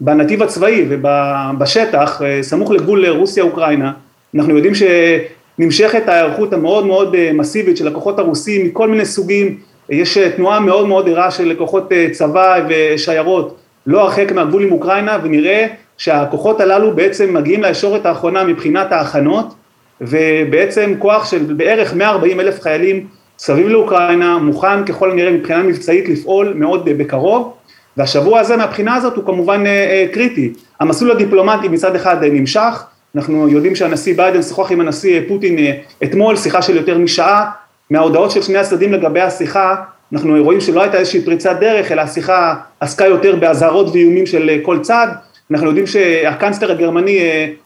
[0.00, 3.92] בנתיב הצבאי ובשטח, סמוך לגבול רוסיה-אוקראינה,
[4.34, 9.58] אנחנו יודעים שנמשכת ההיערכות המאוד מאוד מסיבית של הכוחות הרוסים מכל מיני סוגים,
[9.90, 15.66] יש תנועה מאוד מאוד ערה של כוחות צבא ושיירות לא הרחק מהגבול עם אוקראינה ונראה
[15.98, 19.54] שהכוחות הללו בעצם מגיעים לישורת האחרונה מבחינת ההכנות
[20.00, 23.06] ובעצם כוח של בערך 140 אלף חיילים
[23.38, 27.52] סביב לאוקראינה, מוכן ככל הנראה מבחינה מבצעית לפעול מאוד בקרוב,
[27.96, 29.64] והשבוע הזה מהבחינה הזאת הוא כמובן
[30.12, 30.52] קריטי.
[30.80, 32.84] המסלול הדיפלומטי מצד אחד נמשך,
[33.16, 35.56] אנחנו יודעים שהנשיא ביידן שוחח עם הנשיא פוטין
[36.04, 37.50] אתמול, שיחה של יותר משעה,
[37.90, 39.76] מההודעות של שני הצדדים לגבי השיחה,
[40.12, 44.78] אנחנו רואים שלא הייתה איזושהי פריצת דרך, אלא השיחה עסקה יותר באזהרות ואיומים של כל
[44.82, 45.08] צד,
[45.50, 47.18] אנחנו יודעים שהקנצלר הגרמני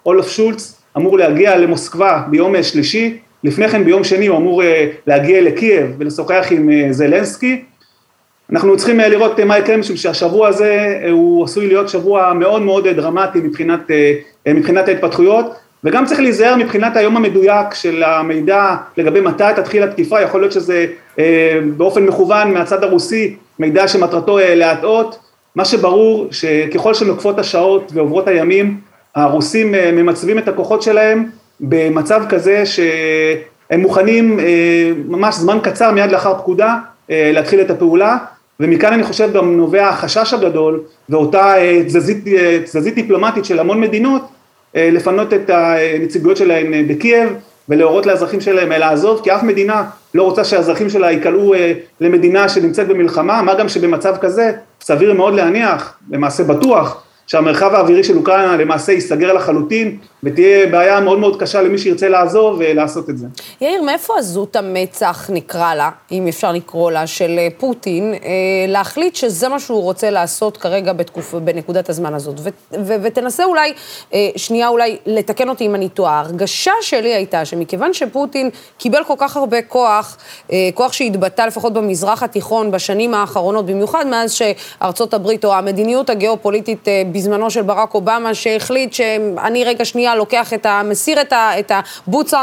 [0.06, 4.62] אולף שולץ אמור להגיע למוסקבה ביום שלישי, לפני כן ביום שני הוא אמור
[5.06, 7.64] להגיע לקייב ולשוחח עם זלנסקי,
[8.52, 13.38] אנחנו צריכים לראות מה יקרה משום שהשבוע הזה הוא עשוי להיות שבוע מאוד מאוד דרמטי
[13.38, 13.80] מבחינת,
[14.48, 15.54] מבחינת ההתפתחויות.
[15.84, 20.86] וגם צריך להיזהר מבחינת היום המדויק של המידע לגבי מתי תתחיל התקיפה, יכול להיות שזה
[21.76, 25.18] באופן מכוון מהצד הרוסי, מידע שמטרתו להטעות,
[25.56, 28.80] מה שברור שככל שנוקפות השעות ועוברות הימים,
[29.14, 31.26] הרוסים ממצבים את הכוחות שלהם
[31.60, 34.38] במצב כזה שהם מוכנים
[35.08, 36.76] ממש זמן קצר מיד לאחר פקודה
[37.08, 38.16] להתחיל את הפעולה.
[38.60, 41.54] ומכאן אני חושב גם נובע החשש הגדול ואותה
[42.64, 44.22] תזזית דיפלומטית של המון מדינות
[44.74, 47.28] לפנות את הנציגויות שלהן בקייב
[47.72, 51.54] ולהורות לאזרחים שלהם לעזוב כי אף מדינה לא רוצה שהאזרחים שלה ייקלעו
[52.00, 53.42] למדינה שנמצאת במלחמה.
[53.42, 59.32] מה גם שבמצב כזה סביר מאוד להניח למעשה בטוח שהמרחב האווירי של אוקראינה למעשה ייסגר
[59.32, 63.26] לחלוטין ותהיה בעיה מאוד מאוד קשה למי שירצה לעזוב ולעשות את זה.
[63.60, 68.14] יאיר, מאיפה עזות המצח נקרא לה, אם אפשר לקרוא לה, של פוטין,
[68.68, 71.34] להחליט שזה מה שהוא רוצה לעשות כרגע בתקופ...
[71.34, 72.34] בנקודת הזמן הזאת?
[72.40, 72.48] ו...
[72.72, 72.94] ו...
[73.02, 73.72] ותנסה אולי,
[74.36, 76.12] שנייה אולי, לתקן אותי אם אני טועה.
[76.12, 80.16] ההרגשה שלי הייתה שמכיוון שפוטין קיבל כל כך הרבה כוח,
[80.74, 87.50] כוח שהתבטא לפחות במזרח התיכון בשנים האחרונות, במיוחד מאז שארצות הברית או המדיניות הגיאופוליטית בזמנו
[87.50, 90.82] של ברק אובמה, שהחליט שאני רגע שנייה לוקח את ה...
[90.84, 91.58] מסיר את ה...
[91.58, 91.72] את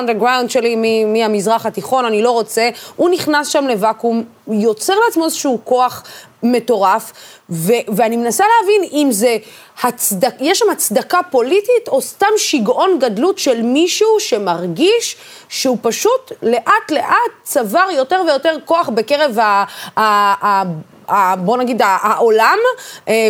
[0.08, 5.25] the ground שלי מ, מהמזרח התיכון, אני לא רוצה, הוא נכנס שם לוואקום, יוצר לעצמו
[5.25, 6.03] איזשהו כוח
[6.43, 7.12] מטורף,
[7.49, 9.38] ו, ואני מנסה להבין אם זה
[9.84, 10.36] הצדק...
[10.39, 15.15] יש שם הצדקה פוליטית, או סתם שיגעון גדלות של מישהו שמרגיש
[15.49, 19.63] שהוא פשוט לאט לאט צבר יותר ויותר כוח בקרב ה...
[19.97, 20.63] ה,
[21.08, 22.58] ה בוא נגיד, העולם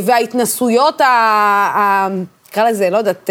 [0.04, 1.02] וההתנסויות,
[2.52, 3.30] נקרא לזה, לא יודעת,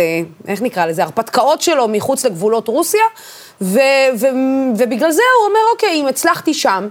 [0.49, 3.05] איך נקרא לזה, הרפתקאות שלו מחוץ לגבולות רוסיה,
[3.61, 3.79] ו,
[4.21, 4.27] ו,
[4.79, 6.89] ובגלל זה הוא אומר, אוקיי, אם הצלחתי שם,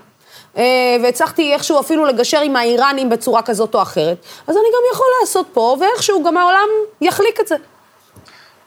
[1.03, 5.47] והצלחתי איכשהו אפילו לגשר עם האיראנים בצורה כזאת או אחרת, אז אני גם יכול לעשות
[5.53, 6.67] פה, ואיכשהו גם העולם
[7.01, 7.55] יחליק את זה.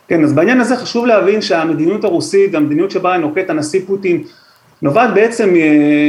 [0.09, 4.25] כן, אז בעניין הזה חשוב להבין שהמדיניות הרוסית, המדיניות שבה נוקט הנשיא פוטין,
[4.83, 5.55] נובעת בעצם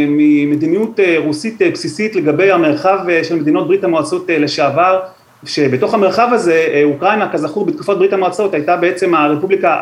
[0.07, 4.99] ממדיניות רוסית בסיסית לגבי המרחב של מדינות ברית המועצות לשעבר,
[5.45, 9.77] שבתוך המרחב הזה אוקראינה כזכור בתקופת ברית המועצות הייתה בעצם הרפובליקה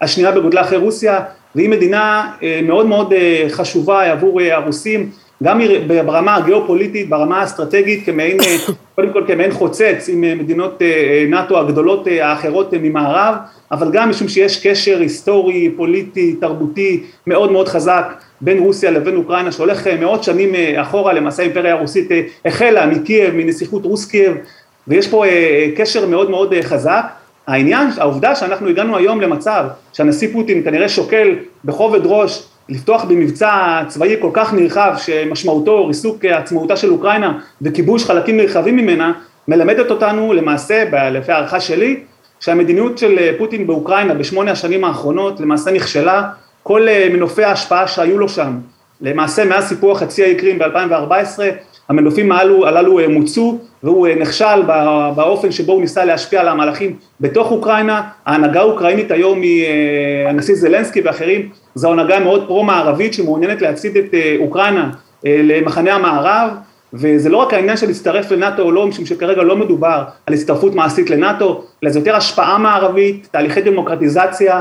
[0.00, 1.20] השנייה בגודלה אחרי רוסיה
[1.54, 2.30] והיא מדינה
[2.62, 3.12] מאוד מאוד
[3.48, 5.10] חשובה עבור הרוסים
[5.42, 8.36] גם ברמה הגיאופוליטית, ברמה האסטרטגית כמעין,
[8.96, 10.82] קודם כל כמעין חוצץ עם מדינות
[11.28, 13.34] נאט"ו הגדולות האחרות ממערב
[13.72, 19.52] אבל גם משום שיש קשר היסטורי, פוליטי, תרבותי מאוד מאוד חזק בין רוסיה לבין אוקראינה
[19.52, 22.08] שהולך מאות שנים אחורה, למעשה האימפריה הרוסית
[22.44, 24.36] החלה מקייב, מנסיכות רוס קייב
[24.88, 25.24] ויש פה
[25.76, 27.04] קשר מאוד מאוד חזק.
[27.46, 34.16] העניין, העובדה שאנחנו הגענו היום למצב שהנשיא פוטין כנראה שוקל בכובד ראש לפתוח במבצע צבאי
[34.20, 39.12] כל כך נרחב שמשמעותו ריסוק עצמאותה של אוקראינה וכיבוש חלקים נרחבים ממנה,
[39.48, 42.00] מלמדת אותנו למעשה, לפי הערכה שלי,
[42.40, 46.28] שהמדיניות של פוטין באוקראינה בשמונה השנים האחרונות למעשה נכשלה,
[46.62, 48.58] כל מנופי ההשפעה שהיו לו שם,
[49.00, 51.40] למעשה מאז סיפוח חצי האי קרים ב-2014,
[51.88, 54.62] המנופים הללו, הללו מוצו והוא נכשל
[55.16, 61.48] באופן שבו הוא ניסה להשפיע על המהלכים בתוך אוקראינה, ההנהגה האוקראינית היום מהנשיא זלנסקי ואחרים,
[61.74, 64.90] זו הנהגה מאוד פרו-מערבית שמעוניינת להצעיד את אוקראינה
[65.24, 66.50] למחנה המערב,
[66.92, 70.74] וזה לא רק העניין של להצטרף לנאטו או לא, משום שכרגע לא מדובר על הצטרפות
[70.74, 74.60] מעשית לנאטו, אלא זה יותר השפעה מערבית, תהליכי דמוקרטיזציה,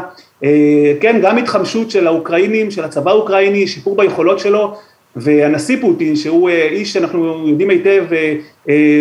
[1.00, 4.78] כן, גם התחמשות של האוקראינים, של הצבא האוקראיני, שיפור ביכולות שלו,
[5.16, 8.06] והנשיא פוטין, שהוא איש שאנחנו יודעים היטב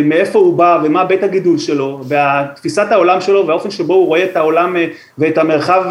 [0.05, 4.37] מאיפה הוא בא ומה בית הגידול שלו, והתפיסת העולם שלו והאופן שבו הוא רואה את
[4.37, 4.77] העולם
[5.19, 5.85] ואת המרחב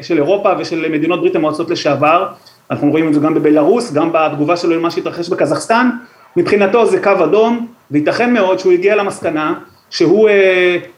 [0.00, 2.26] של אירופה ושל מדינות ברית המועצות לשעבר,
[2.70, 5.90] אנחנו רואים את זה גם בבלארוס, גם בתגובה שלו למה שהתרחש בקזחסטן,
[6.36, 9.54] מבחינתו זה קו אדום, וייתכן מאוד שהוא הגיע למסקנה
[9.90, 10.28] שהוא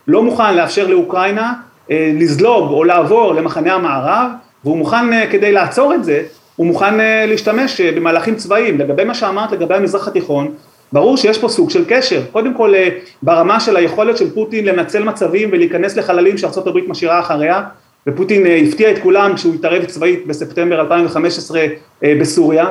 [0.08, 1.52] לא מוכן לאפשר לאוקראינה
[1.90, 4.30] לזלוג או לעבור למחנה המערב,
[4.64, 6.22] והוא מוכן כדי לעצור את זה,
[6.58, 6.94] הוא מוכן
[7.28, 8.78] להשתמש במהלכים צבאיים.
[8.78, 10.54] לגבי מה שאמרת לגבי המזרח התיכון,
[10.92, 12.74] ברור שיש פה סוג של קשר, קודם כל
[13.22, 16.34] ברמה של היכולת של פוטין לנצל מצבים ולהיכנס לחללים
[16.66, 17.62] הברית משאירה אחריה,
[18.06, 21.60] ופוטין הפתיע את כולם כשהוא התערב צבאית בספטמבר 2015
[22.02, 22.66] בסוריה,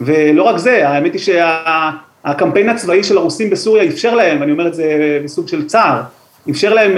[0.00, 1.20] ולא רק זה, האמת היא
[2.24, 6.00] שהקמפיין הצבאי של הרוסים בסוריה אפשר להם, אני אומר את זה בסוג של צער,
[6.50, 6.92] אפשר להם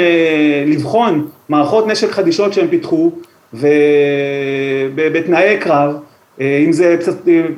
[0.67, 3.13] לבחון מערכות נשק חדישות שהם פיתחו,
[4.95, 5.97] ובתנאי קרב,
[6.41, 6.97] אם זה,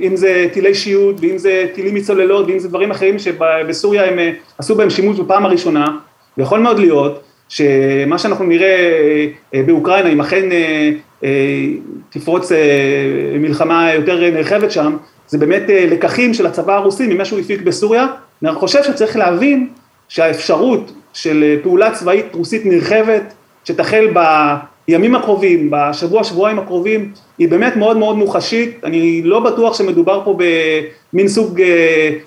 [0.01, 4.19] אם זה טילי שיוט ואם זה טילים מצוללות ואם זה דברים אחרים שבסוריה הם
[4.59, 5.87] עשו בהם שימוש בפעם הראשונה,
[6.39, 9.03] ויכול מאוד להיות שמה שאנחנו נראה
[9.67, 10.49] באוקראינה, אם אכן
[12.11, 12.53] תפרוץ
[13.39, 14.97] מלחמה יותר נרחבת שם,
[15.29, 18.07] זה באמת לקחים של הצבא הרוסי ממה שהוא הפיק בסוריה,
[18.45, 19.69] אני חושב שצריך להבין
[20.09, 23.35] שהאפשרות של פעולה צבאית רוסית נרחבת,
[23.65, 24.07] שתחל
[24.89, 30.37] בימים הקרובים, בשבוע, שבועיים הקרובים, היא באמת מאוד מאוד מוחשית, אני לא בטוח שמדובר פה
[31.13, 31.61] במין סוג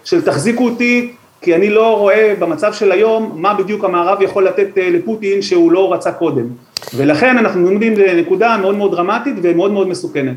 [0.04, 4.68] של תחזיקו אותי, כי אני לא רואה במצב של היום מה בדיוק המערב יכול לתת
[4.78, 6.48] לפוטין שהוא לא רצה קודם,
[6.94, 10.36] ולכן אנחנו עומדים בנקודה מאוד מאוד דרמטית ומאוד מאוד מסוכנת.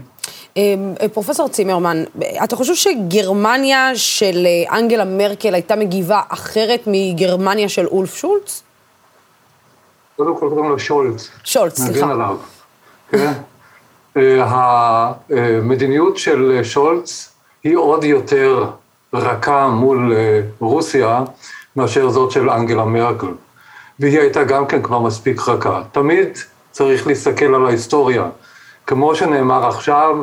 [1.12, 2.04] פרופסור צימרמן,
[2.44, 8.62] אתה חושב שגרמניה של אנגלה מרקל הייתה מגיבה אחרת מגרמניה של אולף שולץ?
[10.24, 11.28] קודם כל קוראים לו שולץ.
[11.44, 12.06] שולץ, סליחה.
[12.06, 12.36] נגן עליו,
[13.10, 13.32] כן?
[14.40, 17.32] המדיניות של שולץ
[17.64, 18.64] היא עוד יותר
[19.14, 20.12] רכה מול
[20.60, 21.24] רוסיה
[21.76, 23.26] מאשר זאת של אנגלה מרקל.
[23.98, 25.82] והיא הייתה גם כן כבר מספיק רכה.
[25.92, 26.28] תמיד
[26.70, 28.24] צריך להסתכל על ההיסטוריה.
[28.86, 30.16] כמו שנאמר עכשיו,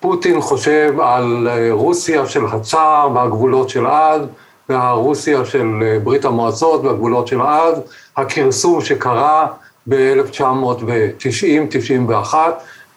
[0.00, 4.26] פוטין חושב על רוסיה של הצאר והגבולות של עד,
[4.68, 7.74] והרוסיה של ברית המועצות והגבולות של עד,
[8.16, 9.46] הכרסום שקרה
[9.88, 12.34] ב-1990-91,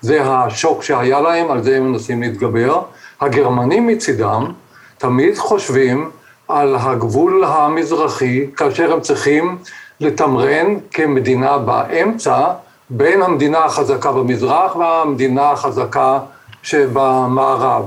[0.02, 2.82] זה השוק שהיה להם, על זה הם מנסים להתגבר.
[3.22, 4.52] הגרמנים מצידם
[4.98, 6.10] תמיד חושבים
[6.48, 9.58] על הגבול המזרחי, כאשר הם צריכים
[10.00, 12.48] לתמרן כמדינה באמצע,
[12.90, 16.20] בין המדינה החזקה במזרח והמדינה החזקה
[16.64, 17.86] שבמערב.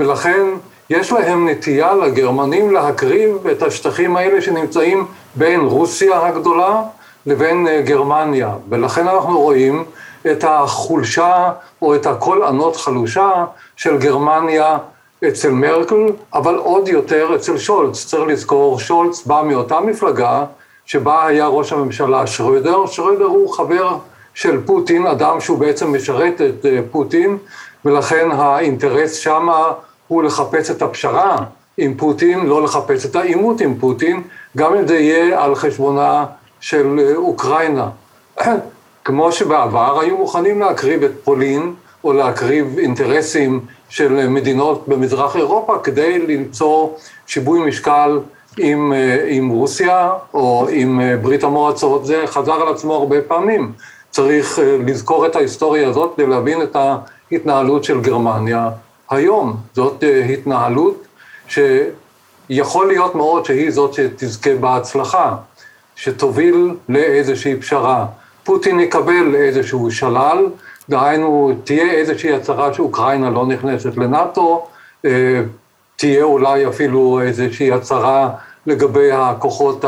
[0.00, 0.42] ולכן
[0.90, 6.82] יש להם נטייה לגרמנים להקריב את השטחים האלה שנמצאים בין רוסיה הגדולה
[7.26, 8.54] לבין גרמניה.
[8.68, 9.84] ולכן אנחנו רואים
[10.30, 13.44] את החולשה או את הקול ענות חלושה
[13.76, 14.78] של גרמניה
[15.28, 18.06] אצל מרקל, אבל עוד יותר אצל שולץ.
[18.06, 20.44] צריך לזכור, שולץ בא מאותה מפלגה
[20.86, 22.86] שבה היה ראש הממשלה שרוידר.
[22.86, 23.96] שרוידר הוא חבר
[24.34, 27.38] של פוטין, אדם שהוא בעצם משרת את פוטין,
[27.84, 29.72] ולכן האינטרס שמה
[30.08, 31.36] הוא לחפש את הפשרה
[31.78, 34.22] עם פוטין, לא לחפש את העימות עם פוטין,
[34.56, 36.24] גם אם זה יהיה על חשבונה
[36.60, 37.88] של אוקראינה.
[39.04, 46.18] כמו שבעבר היו מוכנים להקריב את פולין, או להקריב אינטרסים של מדינות במזרח אירופה, כדי
[46.18, 46.88] למצוא
[47.26, 48.20] שיווי משקל
[48.58, 48.92] עם,
[49.28, 53.72] עם רוסיה או עם ברית המועצות, זה חזר על עצמו הרבה פעמים.
[54.10, 58.70] צריך לזכור את ההיסטוריה הזאת כדי להבין את ההתנהלות של גרמניה
[59.10, 59.56] היום.
[59.74, 61.06] זאת התנהלות
[61.48, 65.36] שיכול להיות מאוד שהיא זאת שתזכה בהצלחה,
[65.96, 68.06] שתוביל לאיזושהי פשרה.
[68.44, 70.46] פוטין יקבל איזשהו שלל,
[70.88, 74.66] דהיינו, תהיה איזושהי הצהרה שאוקראינה לא נכנסת לנאט"ו,
[75.96, 78.30] תהיה אולי אפילו איזושהי הצהרה
[78.66, 79.84] לגבי הכוחות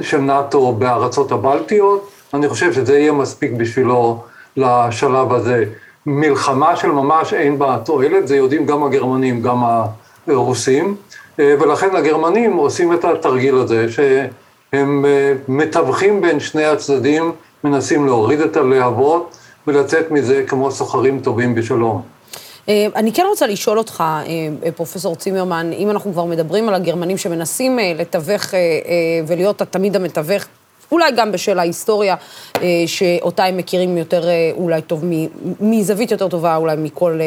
[0.00, 4.22] של נאט"ו בארצות הבלטיות, אני חושב שזה יהיה מספיק בשבילו
[4.56, 5.64] לשלב הזה.
[6.06, 9.62] מלחמה של ממש אין בה תועלת, זה יודעים גם הגרמנים, גם
[10.26, 10.96] הרוסים,
[11.38, 15.04] ולכן הגרמנים עושים את התרגיל הזה, שהם
[15.48, 17.32] מתווכים בין שני הצדדים,
[17.64, 22.02] מנסים להוריד את הלהבות ולצאת מזה כמו סוחרים טובים בשלום.
[22.68, 24.04] אני כן רוצה לשאול אותך,
[24.76, 28.42] פרופסור צימרמן, אם אנחנו כבר מדברים על הגרמנים שמנסים לתווך
[29.26, 30.44] ולהיות תמיד המתווך,
[30.92, 32.16] אולי גם בשל ההיסטוריה
[32.86, 34.24] שאותה הם מכירים יותר
[34.56, 35.04] אולי טוב,
[35.60, 37.20] מזווית יותר טובה אולי מכל,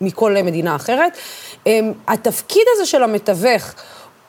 [0.00, 1.18] מכל מדינה אחרת.
[2.08, 3.74] התפקיד הזה של המתווך,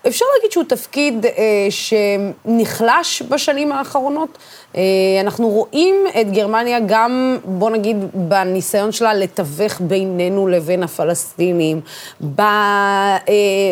[0.08, 4.38] אפשר להגיד שהוא תפקיד אה, שנחלש בשנים האחרונות.
[4.78, 4.82] אה,
[5.22, 11.82] אנחנו רואים את גרמניה גם, בוא נגיד, בניסיון שלה לתווך בינינו לבין הפלסטינים,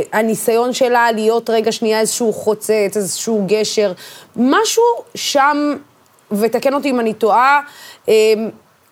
[0.09, 3.93] בניסיון אה, שלה להיות רגע שנייה איזשהו חוצץ, איזשהו גשר,
[4.35, 4.83] משהו
[5.15, 5.75] שם,
[6.31, 7.61] ותקן אותי אם אני טועה,
[8.09, 8.33] אה,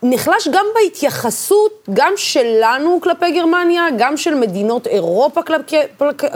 [0.04, 5.76] נחלש גם בהתייחסות, גם שלנו כלפי גרמניה, גם של מדינות אירופה כלפי,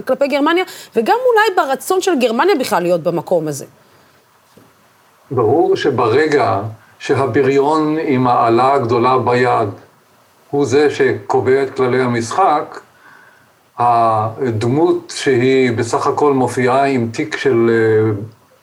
[0.06, 0.64] כלפי גרמניה,
[0.96, 3.66] וגם אולי ברצון של גרמניה בכלל להיות במקום הזה.
[5.36, 6.62] ברור שברגע
[7.00, 9.70] שהבריון עם האלה הגדולה ביד
[10.50, 12.80] הוא זה שקובע את כללי המשחק,
[13.78, 17.70] הדמות שהיא בסך הכל מופיעה עם תיק של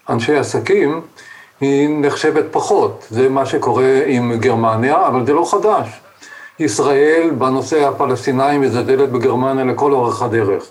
[0.08, 1.00] אנשי עסקים,
[1.60, 3.06] היא נחשבת פחות.
[3.10, 6.00] זה מה שקורה עם גרמניה, אבל זה לא חדש.
[6.58, 10.64] ישראל בנושא הפלסטיני מזלזלת בגרמניה לכל אורך הדרך.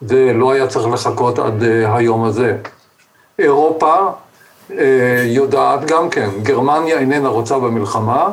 [0.00, 2.56] זה לא היה צריך לחכות עד אה, היום הזה.
[3.38, 4.10] אירופה אה,
[5.24, 8.28] יודעת גם כן, גרמניה איננה רוצה במלחמה,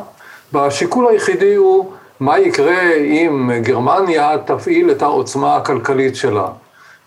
[0.54, 6.48] והשיקול היחידי הוא מה יקרה אם גרמניה תפעיל את העוצמה הכלכלית שלה.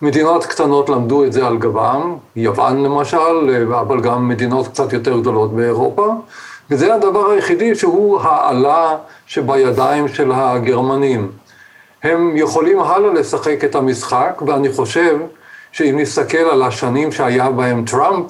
[0.01, 5.53] מדינות קטנות למדו את זה על גבם, יוון למשל, אבל גם מדינות קצת יותר גדולות
[5.53, 6.13] באירופה,
[6.71, 11.31] וזה הדבר היחידי שהוא העלה שבידיים של הגרמנים.
[12.03, 15.17] הם יכולים הלאה לשחק את המשחק, ואני חושב
[15.71, 18.25] שאם נסתכל על השנים שהיה בהם טראמפ,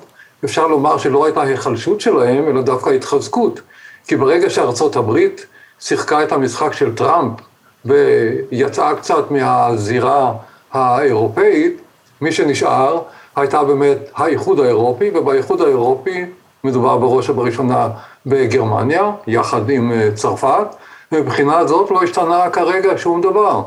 [0.45, 3.61] אפשר לומר שלא הייתה היחלשות שלהם, אלא דווקא התחזקות.
[4.07, 5.45] כי ברגע שארצות הברית
[5.79, 7.39] שיחקה את המשחק של טראמפ
[7.85, 10.33] ויצאה קצת מהזירה
[10.71, 11.81] האירופאית,
[12.21, 13.01] מי שנשאר
[13.35, 16.25] הייתה באמת האיחוד האירופי, ובאיחוד האירופי
[16.63, 17.89] מדובר בראש ובראשונה
[18.25, 20.67] בגרמניה, יחד עם אה, צרפת,
[21.11, 23.61] ומבחינה זאת לא השתנה כרגע שום דבר.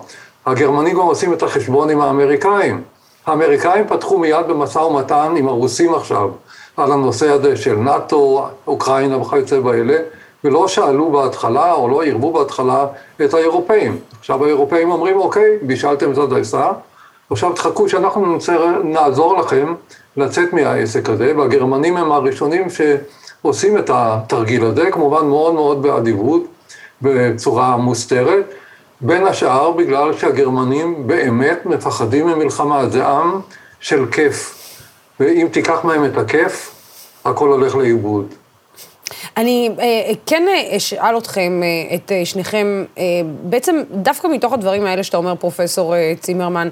[0.46, 2.82] הגרמנים גם עושים את החשבון עם האמריקאים.
[3.26, 6.28] האמריקאים פתחו מיד במשא ומתן עם הרוסים עכשיו,
[6.76, 9.96] על הנושא הזה של נאט"ו, אוקראינה וכיוצא באלה,
[10.44, 12.86] ולא שאלו בהתחלה, או לא ערבו בהתחלה,
[13.24, 13.98] את האירופאים.
[14.20, 16.70] עכשיו האירופאים אומרים, אוקיי, בישלתם את הדייסה,
[17.30, 19.74] עכשיו תחכו שאנחנו נצא, נעזור לכם
[20.16, 26.44] לצאת מהעסק הזה, והגרמנים הם הראשונים שעושים את התרגיל הזה, כמובן מאוד מאוד באדיבות,
[27.02, 28.54] בצורה מוסתרת,
[29.00, 33.40] בין השאר בגלל שהגרמנים באמת מפחדים ממלחמה, זה עם
[33.80, 34.61] של כיף,
[35.20, 36.74] ואם תיקח מהם את הכיף,
[37.24, 38.34] הכל הולך לאיבוד.
[39.36, 42.84] אני אה, כן אה, אשאל אתכם, אה, את שניכם,
[43.42, 46.68] בעצם דווקא מתוך הדברים האלה שאתה אומר, פרופסור צימרמן,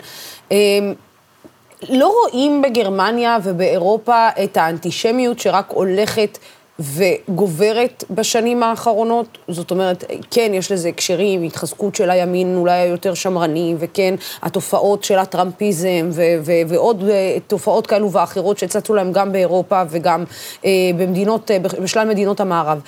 [1.89, 6.39] לא רואים בגרמניה ובאירופה את האנטישמיות שרק הולכת
[6.81, 9.39] וגוברת בשנים האחרונות.
[9.49, 15.19] זאת אומרת, כן, יש לזה הקשרים, התחזקות של הימין אולי היותר שמרני, וכן, התופעות של
[15.19, 20.25] הטראמפיזם ו- ו- ועוד אה, תופעות כאלו ואחרות שצצו להם גם באירופה וגם
[20.65, 22.81] אה, במדינות, אה, בשלל מדינות המערב.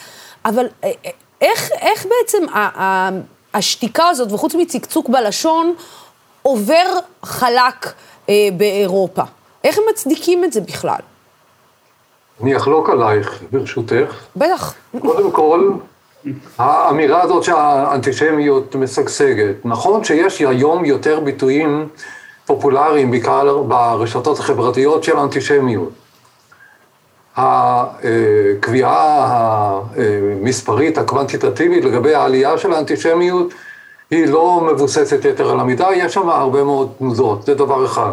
[0.45, 3.11] אבל אה, אה איך, איך בעצם ה- ה-
[3.55, 5.74] השתיקה הזאת, וחוץ מצקצוק בלשון,
[6.43, 6.86] עובר
[7.22, 7.93] חלק
[8.28, 9.22] אה, באירופה?
[9.64, 11.01] איך הם מצדיקים את זה בכלל?
[12.43, 14.14] אני אחלוק עלייך, ברשותך.
[14.36, 14.74] בטח.
[15.01, 15.70] קודם כל,
[16.59, 19.55] האמירה הזאת שהאנטישמיות משגשגת.
[19.64, 21.88] נכון שיש היום יותר ביטויים
[22.47, 25.90] פופולריים, בעיקר ברשתות החברתיות, של אנטישמיות.
[27.36, 28.90] הקביעה
[29.97, 33.55] המספרית, הקוונטיטטיבית לגבי העלייה של האנטישמיות,
[34.11, 38.12] היא לא מבוססת יתר על המידה, יש שם הרבה מאוד תנודות, זה דבר אחד.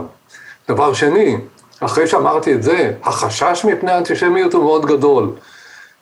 [0.69, 1.37] דבר שני,
[1.79, 5.29] אחרי שאמרתי את זה, החשש מפני האנטישמיות הוא מאוד גדול.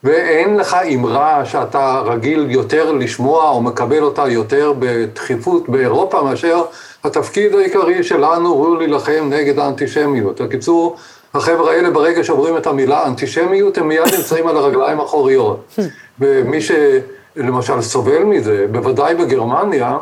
[0.04, 6.64] ואין לך אמרה שאתה רגיל יותר לשמוע או מקבל אותה יותר בדחיפות באירופה מאשר
[7.04, 10.42] התפקיד העיקרי שלנו הוא להילחם נגד האנטישמיות.
[10.42, 10.98] בקיצור,
[11.34, 15.80] החבר'ה האלה ברגע שעוברים את המילה אנטישמיות הם מיד נמצאים על הרגליים האחוריות.
[16.20, 19.98] ומי שלמשל סובל מזה, בוודאי בגרמניה,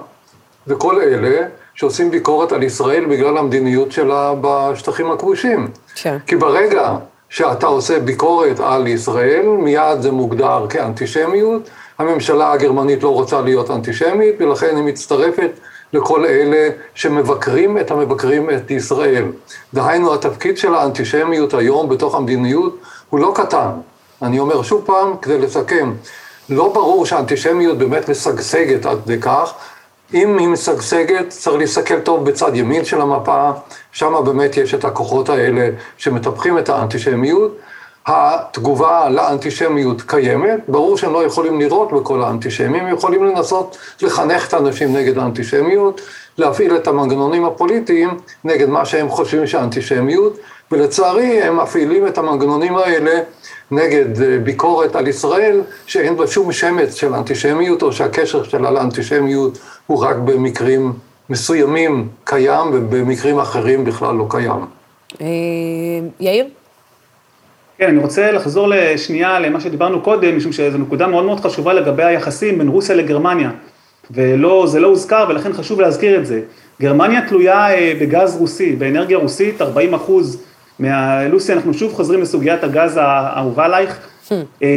[0.66, 5.68] זה כל אלה שעושים ביקורת על ישראל בגלל המדיניות שלה בשטחים הכבושים.
[5.96, 6.18] כן.
[6.28, 6.96] כי ברגע
[7.30, 11.70] שאתה עושה ביקורת על ישראל, מיד זה מוגדר כאנטישמיות.
[11.98, 15.52] הממשלה הגרמנית לא רוצה להיות אנטישמית, ולכן היא מצטרפת
[15.94, 19.26] לכל אלה שמבקרים את המבקרים את ישראל.
[19.74, 22.78] דהיינו, התפקיד של האנטישמיות היום בתוך המדיניות
[23.10, 23.70] הוא לא קטן.
[24.22, 25.94] אני אומר שוב פעם, כדי לסכם,
[26.50, 29.54] לא ברור שהאנטישמיות באמת משגשגת עד כדי כך,
[30.14, 33.52] אם היא משגשגת, צריך להסתכל טוב בצד ימין של המפה,
[33.92, 37.58] שם באמת יש את הכוחות האלה שמטפחים את האנטישמיות.
[38.08, 44.54] התגובה לאנטישמיות קיימת, ברור שהם לא יכולים לראות בכל האנטישמים, הם יכולים לנסות לחנך את
[44.54, 46.02] האנשים נגד האנטישמיות,
[46.38, 50.38] להפעיל את המנגנונים הפוליטיים נגד מה שהם חושבים שהאנטישמיות,
[50.72, 53.20] ולצערי הם מפעילים את המנגנונים האלה
[53.72, 59.60] נגד אה, ביקורת על ישראל, שאין בה שום שמץ של אנטישמיות, או שהקשר שלה לאנטישמיות
[59.88, 60.94] הוא רק במקרים
[61.30, 64.66] מסוימים קיים, ובמקרים אחרים בכלל לא קיים.
[65.22, 65.28] אה,
[66.20, 66.46] יאיר?
[67.78, 72.04] כן, אני רוצה לחזור לשנייה למה שדיברנו קודם, משום שזו נקודה מאוד מאוד חשובה לגבי
[72.04, 73.52] היחסים בין רוסיה לגרמניה.
[74.12, 76.42] וזה לא הוזכר ולכן חשוב להזכיר את זה.
[76.82, 80.42] גרמניה תלויה אה, בגז רוסי, באנרגיה רוסית, 40 אחוז
[80.80, 84.00] מהלוסי, אנחנו שוב חוזרים לסוגיית הגז האהובה עלייך.
[84.30, 84.34] Hmm.
[84.64, 84.76] אה,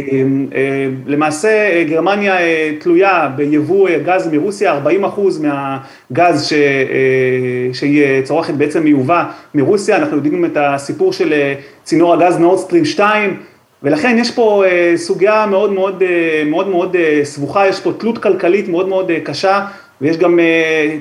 [0.55, 2.35] אה, למעשה גרמניה
[2.79, 6.53] תלויה ביבוא גז מרוסיה, 40 אחוז מהגז ש...
[7.73, 9.23] שהיא צורכת בעצם מיובא
[9.55, 11.33] מרוסיה, אנחנו יודעים את הסיפור של
[11.83, 13.37] צינור הגז נורדסטרים 2,
[13.83, 18.17] ולכן יש פה אה, סוגיה מאוד מאוד אה, מאוד מאוד אה, סבוכה, יש פה תלות
[18.17, 19.65] כלכלית מאוד מאוד קשה,
[20.01, 20.39] ויש גם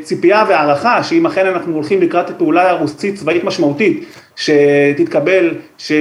[0.02, 4.04] ציפייה והערכה שאם אכן אנחנו הולכים לקראת פעולה רוסית צבאית משמעותית
[4.38, 5.92] שתתקבל, ש,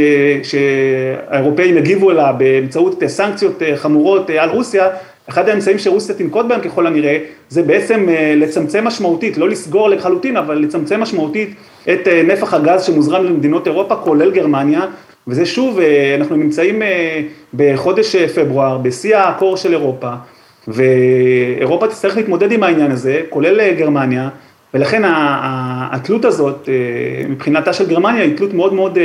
[0.44, 4.88] שהאירופאים יגיבו אליה באמצעות סנקציות חמורות על רוסיה,
[5.30, 7.18] אחד האמצעים שרוסיה תנקוט בהם ככל הנראה
[7.50, 11.50] זה בעצם לצמצם משמעותית, לא לסגור לחלוטין, אבל לצמצם משמעותית
[11.84, 14.82] את נפח הגז שמוזרם למדינות אירופה, כולל גרמניה,
[15.28, 17.22] וזה שוב, אה, אנחנו נמצאים אה,
[17.54, 20.10] בחודש אה, פברואר, בשיא הקור של אירופה,
[20.68, 24.30] ואירופה תצטרך להתמודד עם העניין הזה, כולל גרמניה,
[24.74, 26.70] ולכן התלות הזאת
[27.30, 28.98] מבחינתה של גרמניה היא תלות מאוד מאוד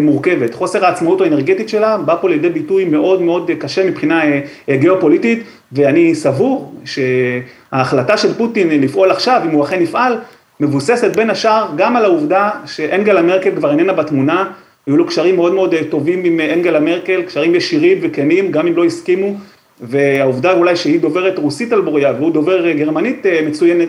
[0.00, 0.54] מורכבת.
[0.54, 4.22] חוסר העצמאות האנרגטית שלה בא פה לידי ביטוי מאוד מאוד קשה מבחינה
[4.70, 5.42] גיאופוליטית,
[5.72, 10.18] ואני סבור שההחלטה של פוטין לפעול עכשיו, אם הוא אכן יפעל,
[10.60, 14.44] מבוססת בין השאר גם על העובדה שאנגלה מרקל כבר איננה בתמונה,
[14.86, 18.66] היו לו קשרים מאוד מאוד אה, טובים עם אה, אנגלה מרקל, קשרים ישירים וכנים, גם
[18.66, 19.34] אם לא הסכימו,
[19.80, 23.88] והעובדה אולי שהיא דוברת רוסית על בוריה והוא דובר אה, גרמנית מצוינת,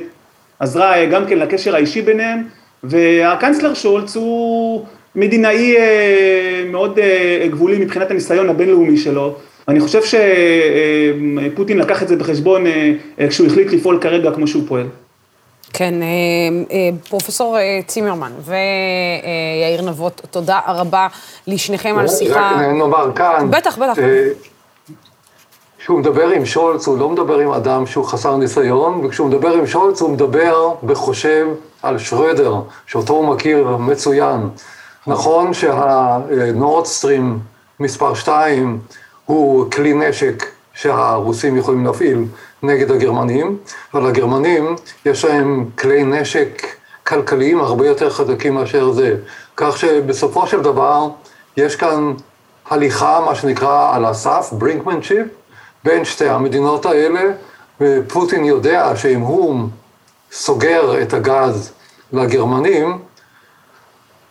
[0.63, 2.43] עזרה גם כן לקשר האישי ביניהם,
[2.83, 4.85] והקנצלר שולץ הוא
[5.15, 5.75] מדינאי
[6.71, 6.99] מאוד
[7.51, 9.35] גבולי מבחינת הניסיון הבינלאומי שלו,
[9.67, 10.01] ואני חושב
[11.53, 12.63] שפוטין לקח את זה בחשבון
[13.29, 14.87] כשהוא החליט לפעול כרגע כמו שהוא פועל.
[15.73, 16.07] כן, אה,
[16.71, 21.07] אה, פרופסור אה, צימרמן ויאיר נבות, תודה רבה
[21.47, 22.51] לשניכם על שיחה.
[22.55, 23.47] רק נאמר כאן.
[23.51, 24.01] בטח, בטח.
[25.83, 29.67] כשהוא מדבר עם שולץ, הוא לא מדבר עם אדם שהוא חסר ניסיון, וכשהוא מדבר עם
[29.67, 31.47] שולץ, הוא מדבר וחושב
[31.81, 32.55] על שרדר,
[32.87, 34.49] שאותו הוא מכיר מצוין.
[35.07, 37.39] נכון שהנורדסטרים
[37.79, 38.79] מספר 2
[39.25, 42.25] הוא כלי נשק שהרוסים יכולים להפעיל
[42.63, 43.57] נגד הגרמנים,
[43.93, 44.75] אבל הגרמנים
[45.05, 46.67] יש להם כלי נשק
[47.07, 49.15] כלכליים הרבה יותר חזקים מאשר זה.
[49.57, 51.07] כך שבסופו של דבר
[51.57, 52.13] יש כאן
[52.69, 55.27] הליכה, מה שנקרא, על הסף, ברינקמנשיפ,
[55.83, 57.21] בין שתי המדינות האלה,
[57.81, 59.67] ופוטין יודע שאם הוא
[60.31, 61.71] סוגר את הגז
[62.13, 62.99] לגרמנים,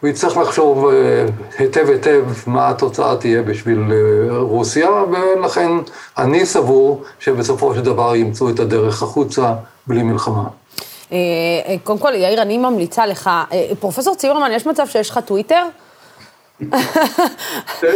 [0.03, 1.27] הוא יצטרך לחשוב אה,
[1.59, 5.71] היטב היטב מה התוצאה תהיה בשביל אה, רוסיה, ולכן
[6.19, 9.55] אני סבור שבסופו של דבר ימצאו את הדרך החוצה
[9.87, 10.45] בלי מלחמה.
[11.13, 11.19] אה,
[11.85, 13.31] קודם כל, יאיר, אני ממליצה לך,
[13.81, 15.63] פרופסור ציברמן, יש מצב שיש לך טוויטר?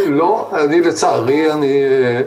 [0.07, 1.83] לא, אני לצערי, אני,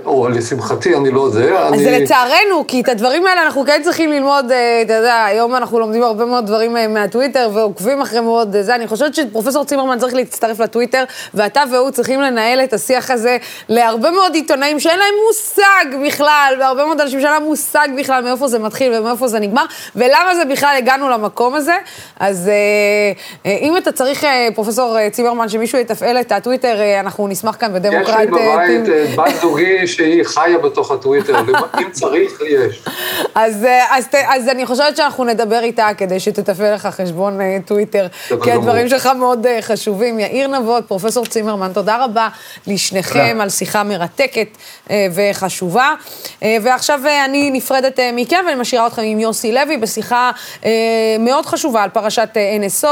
[0.05, 1.59] או לשמחתי, אני לא זה.
[1.59, 5.55] אז זה לצערנו, כי את הדברים האלה אנחנו כן צריכים ללמוד, אה, אתה יודע, היום
[5.55, 8.75] אנחנו לומדים הרבה מאוד דברים אה, מהטוויטר ועוקבים אחרי מאוד אה, זה.
[8.75, 13.37] אני חושבת שפרופסור צימרמן צריך להצטרף לטוויטר, ואתה והוא צריכים לנהל את השיח הזה
[13.69, 18.47] להרבה מאוד עיתונאים שאין להם מושג בכלל, והרבה מאוד אנשים שאין להם מושג בכלל מאיפה
[18.47, 19.65] זה מתחיל ומאיפה זה נגמר,
[19.95, 21.75] ולמה זה בכלל הגענו למקום הזה.
[22.19, 22.51] אז
[23.45, 24.25] אם אתה צריך,
[24.55, 28.09] פרופסור צימרמן, שמישהו יתפעל את את הטוויטר, אה, אנחנו נשמח כאן בדמוקרט...
[28.09, 31.35] יש לי בבית אה, בת זוגי שהיא חיה בתוך הטוויטר,
[31.81, 32.83] אם צריך, יש.
[33.35, 38.07] אז, אה, אז, אז אני חושבת שאנחנו נדבר איתה כדי שתתפעל לך חשבון טוויטר,
[38.43, 40.19] כי הדברים שלך מאוד חשובים.
[40.19, 42.29] יאיר נבות, פרופסור צימרמן, תודה רבה
[42.67, 44.47] לשניכם על שיחה מרתקת
[44.91, 45.93] וחשובה.
[46.41, 50.31] ועכשיו אני נפרדת מכם ואני משאירה אתכם עם יוסי לוי בשיחה
[51.19, 52.29] מאוד חשובה על פרשת
[52.61, 52.87] NSO,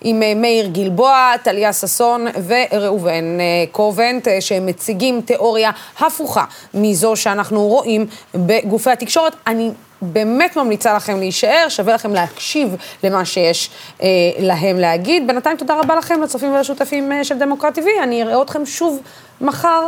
[0.00, 2.54] עם מאיר גלבוע, טליה ששון ו...
[2.82, 9.36] ראובן אה, קובנט, אה, שהם מציגים תיאוריה הפוכה מזו שאנחנו רואים בגופי התקשורת.
[9.46, 9.70] אני
[10.02, 13.70] באמת ממליצה לכם להישאר, שווה לכם להקשיב למה שיש
[14.02, 14.08] אה,
[14.38, 15.26] להם להגיד.
[15.26, 18.02] בינתיים תודה רבה לכם, לצופים ולשותפים אה, של דמוקרט TV.
[18.02, 19.00] אני אראה אתכם שוב
[19.40, 19.86] מחר.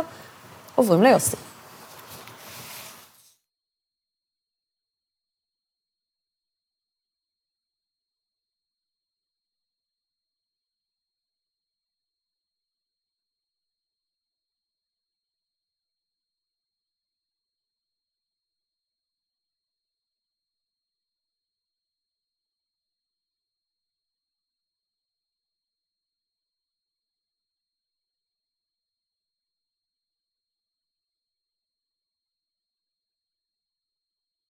[0.75, 1.35] עוברים ליוסי.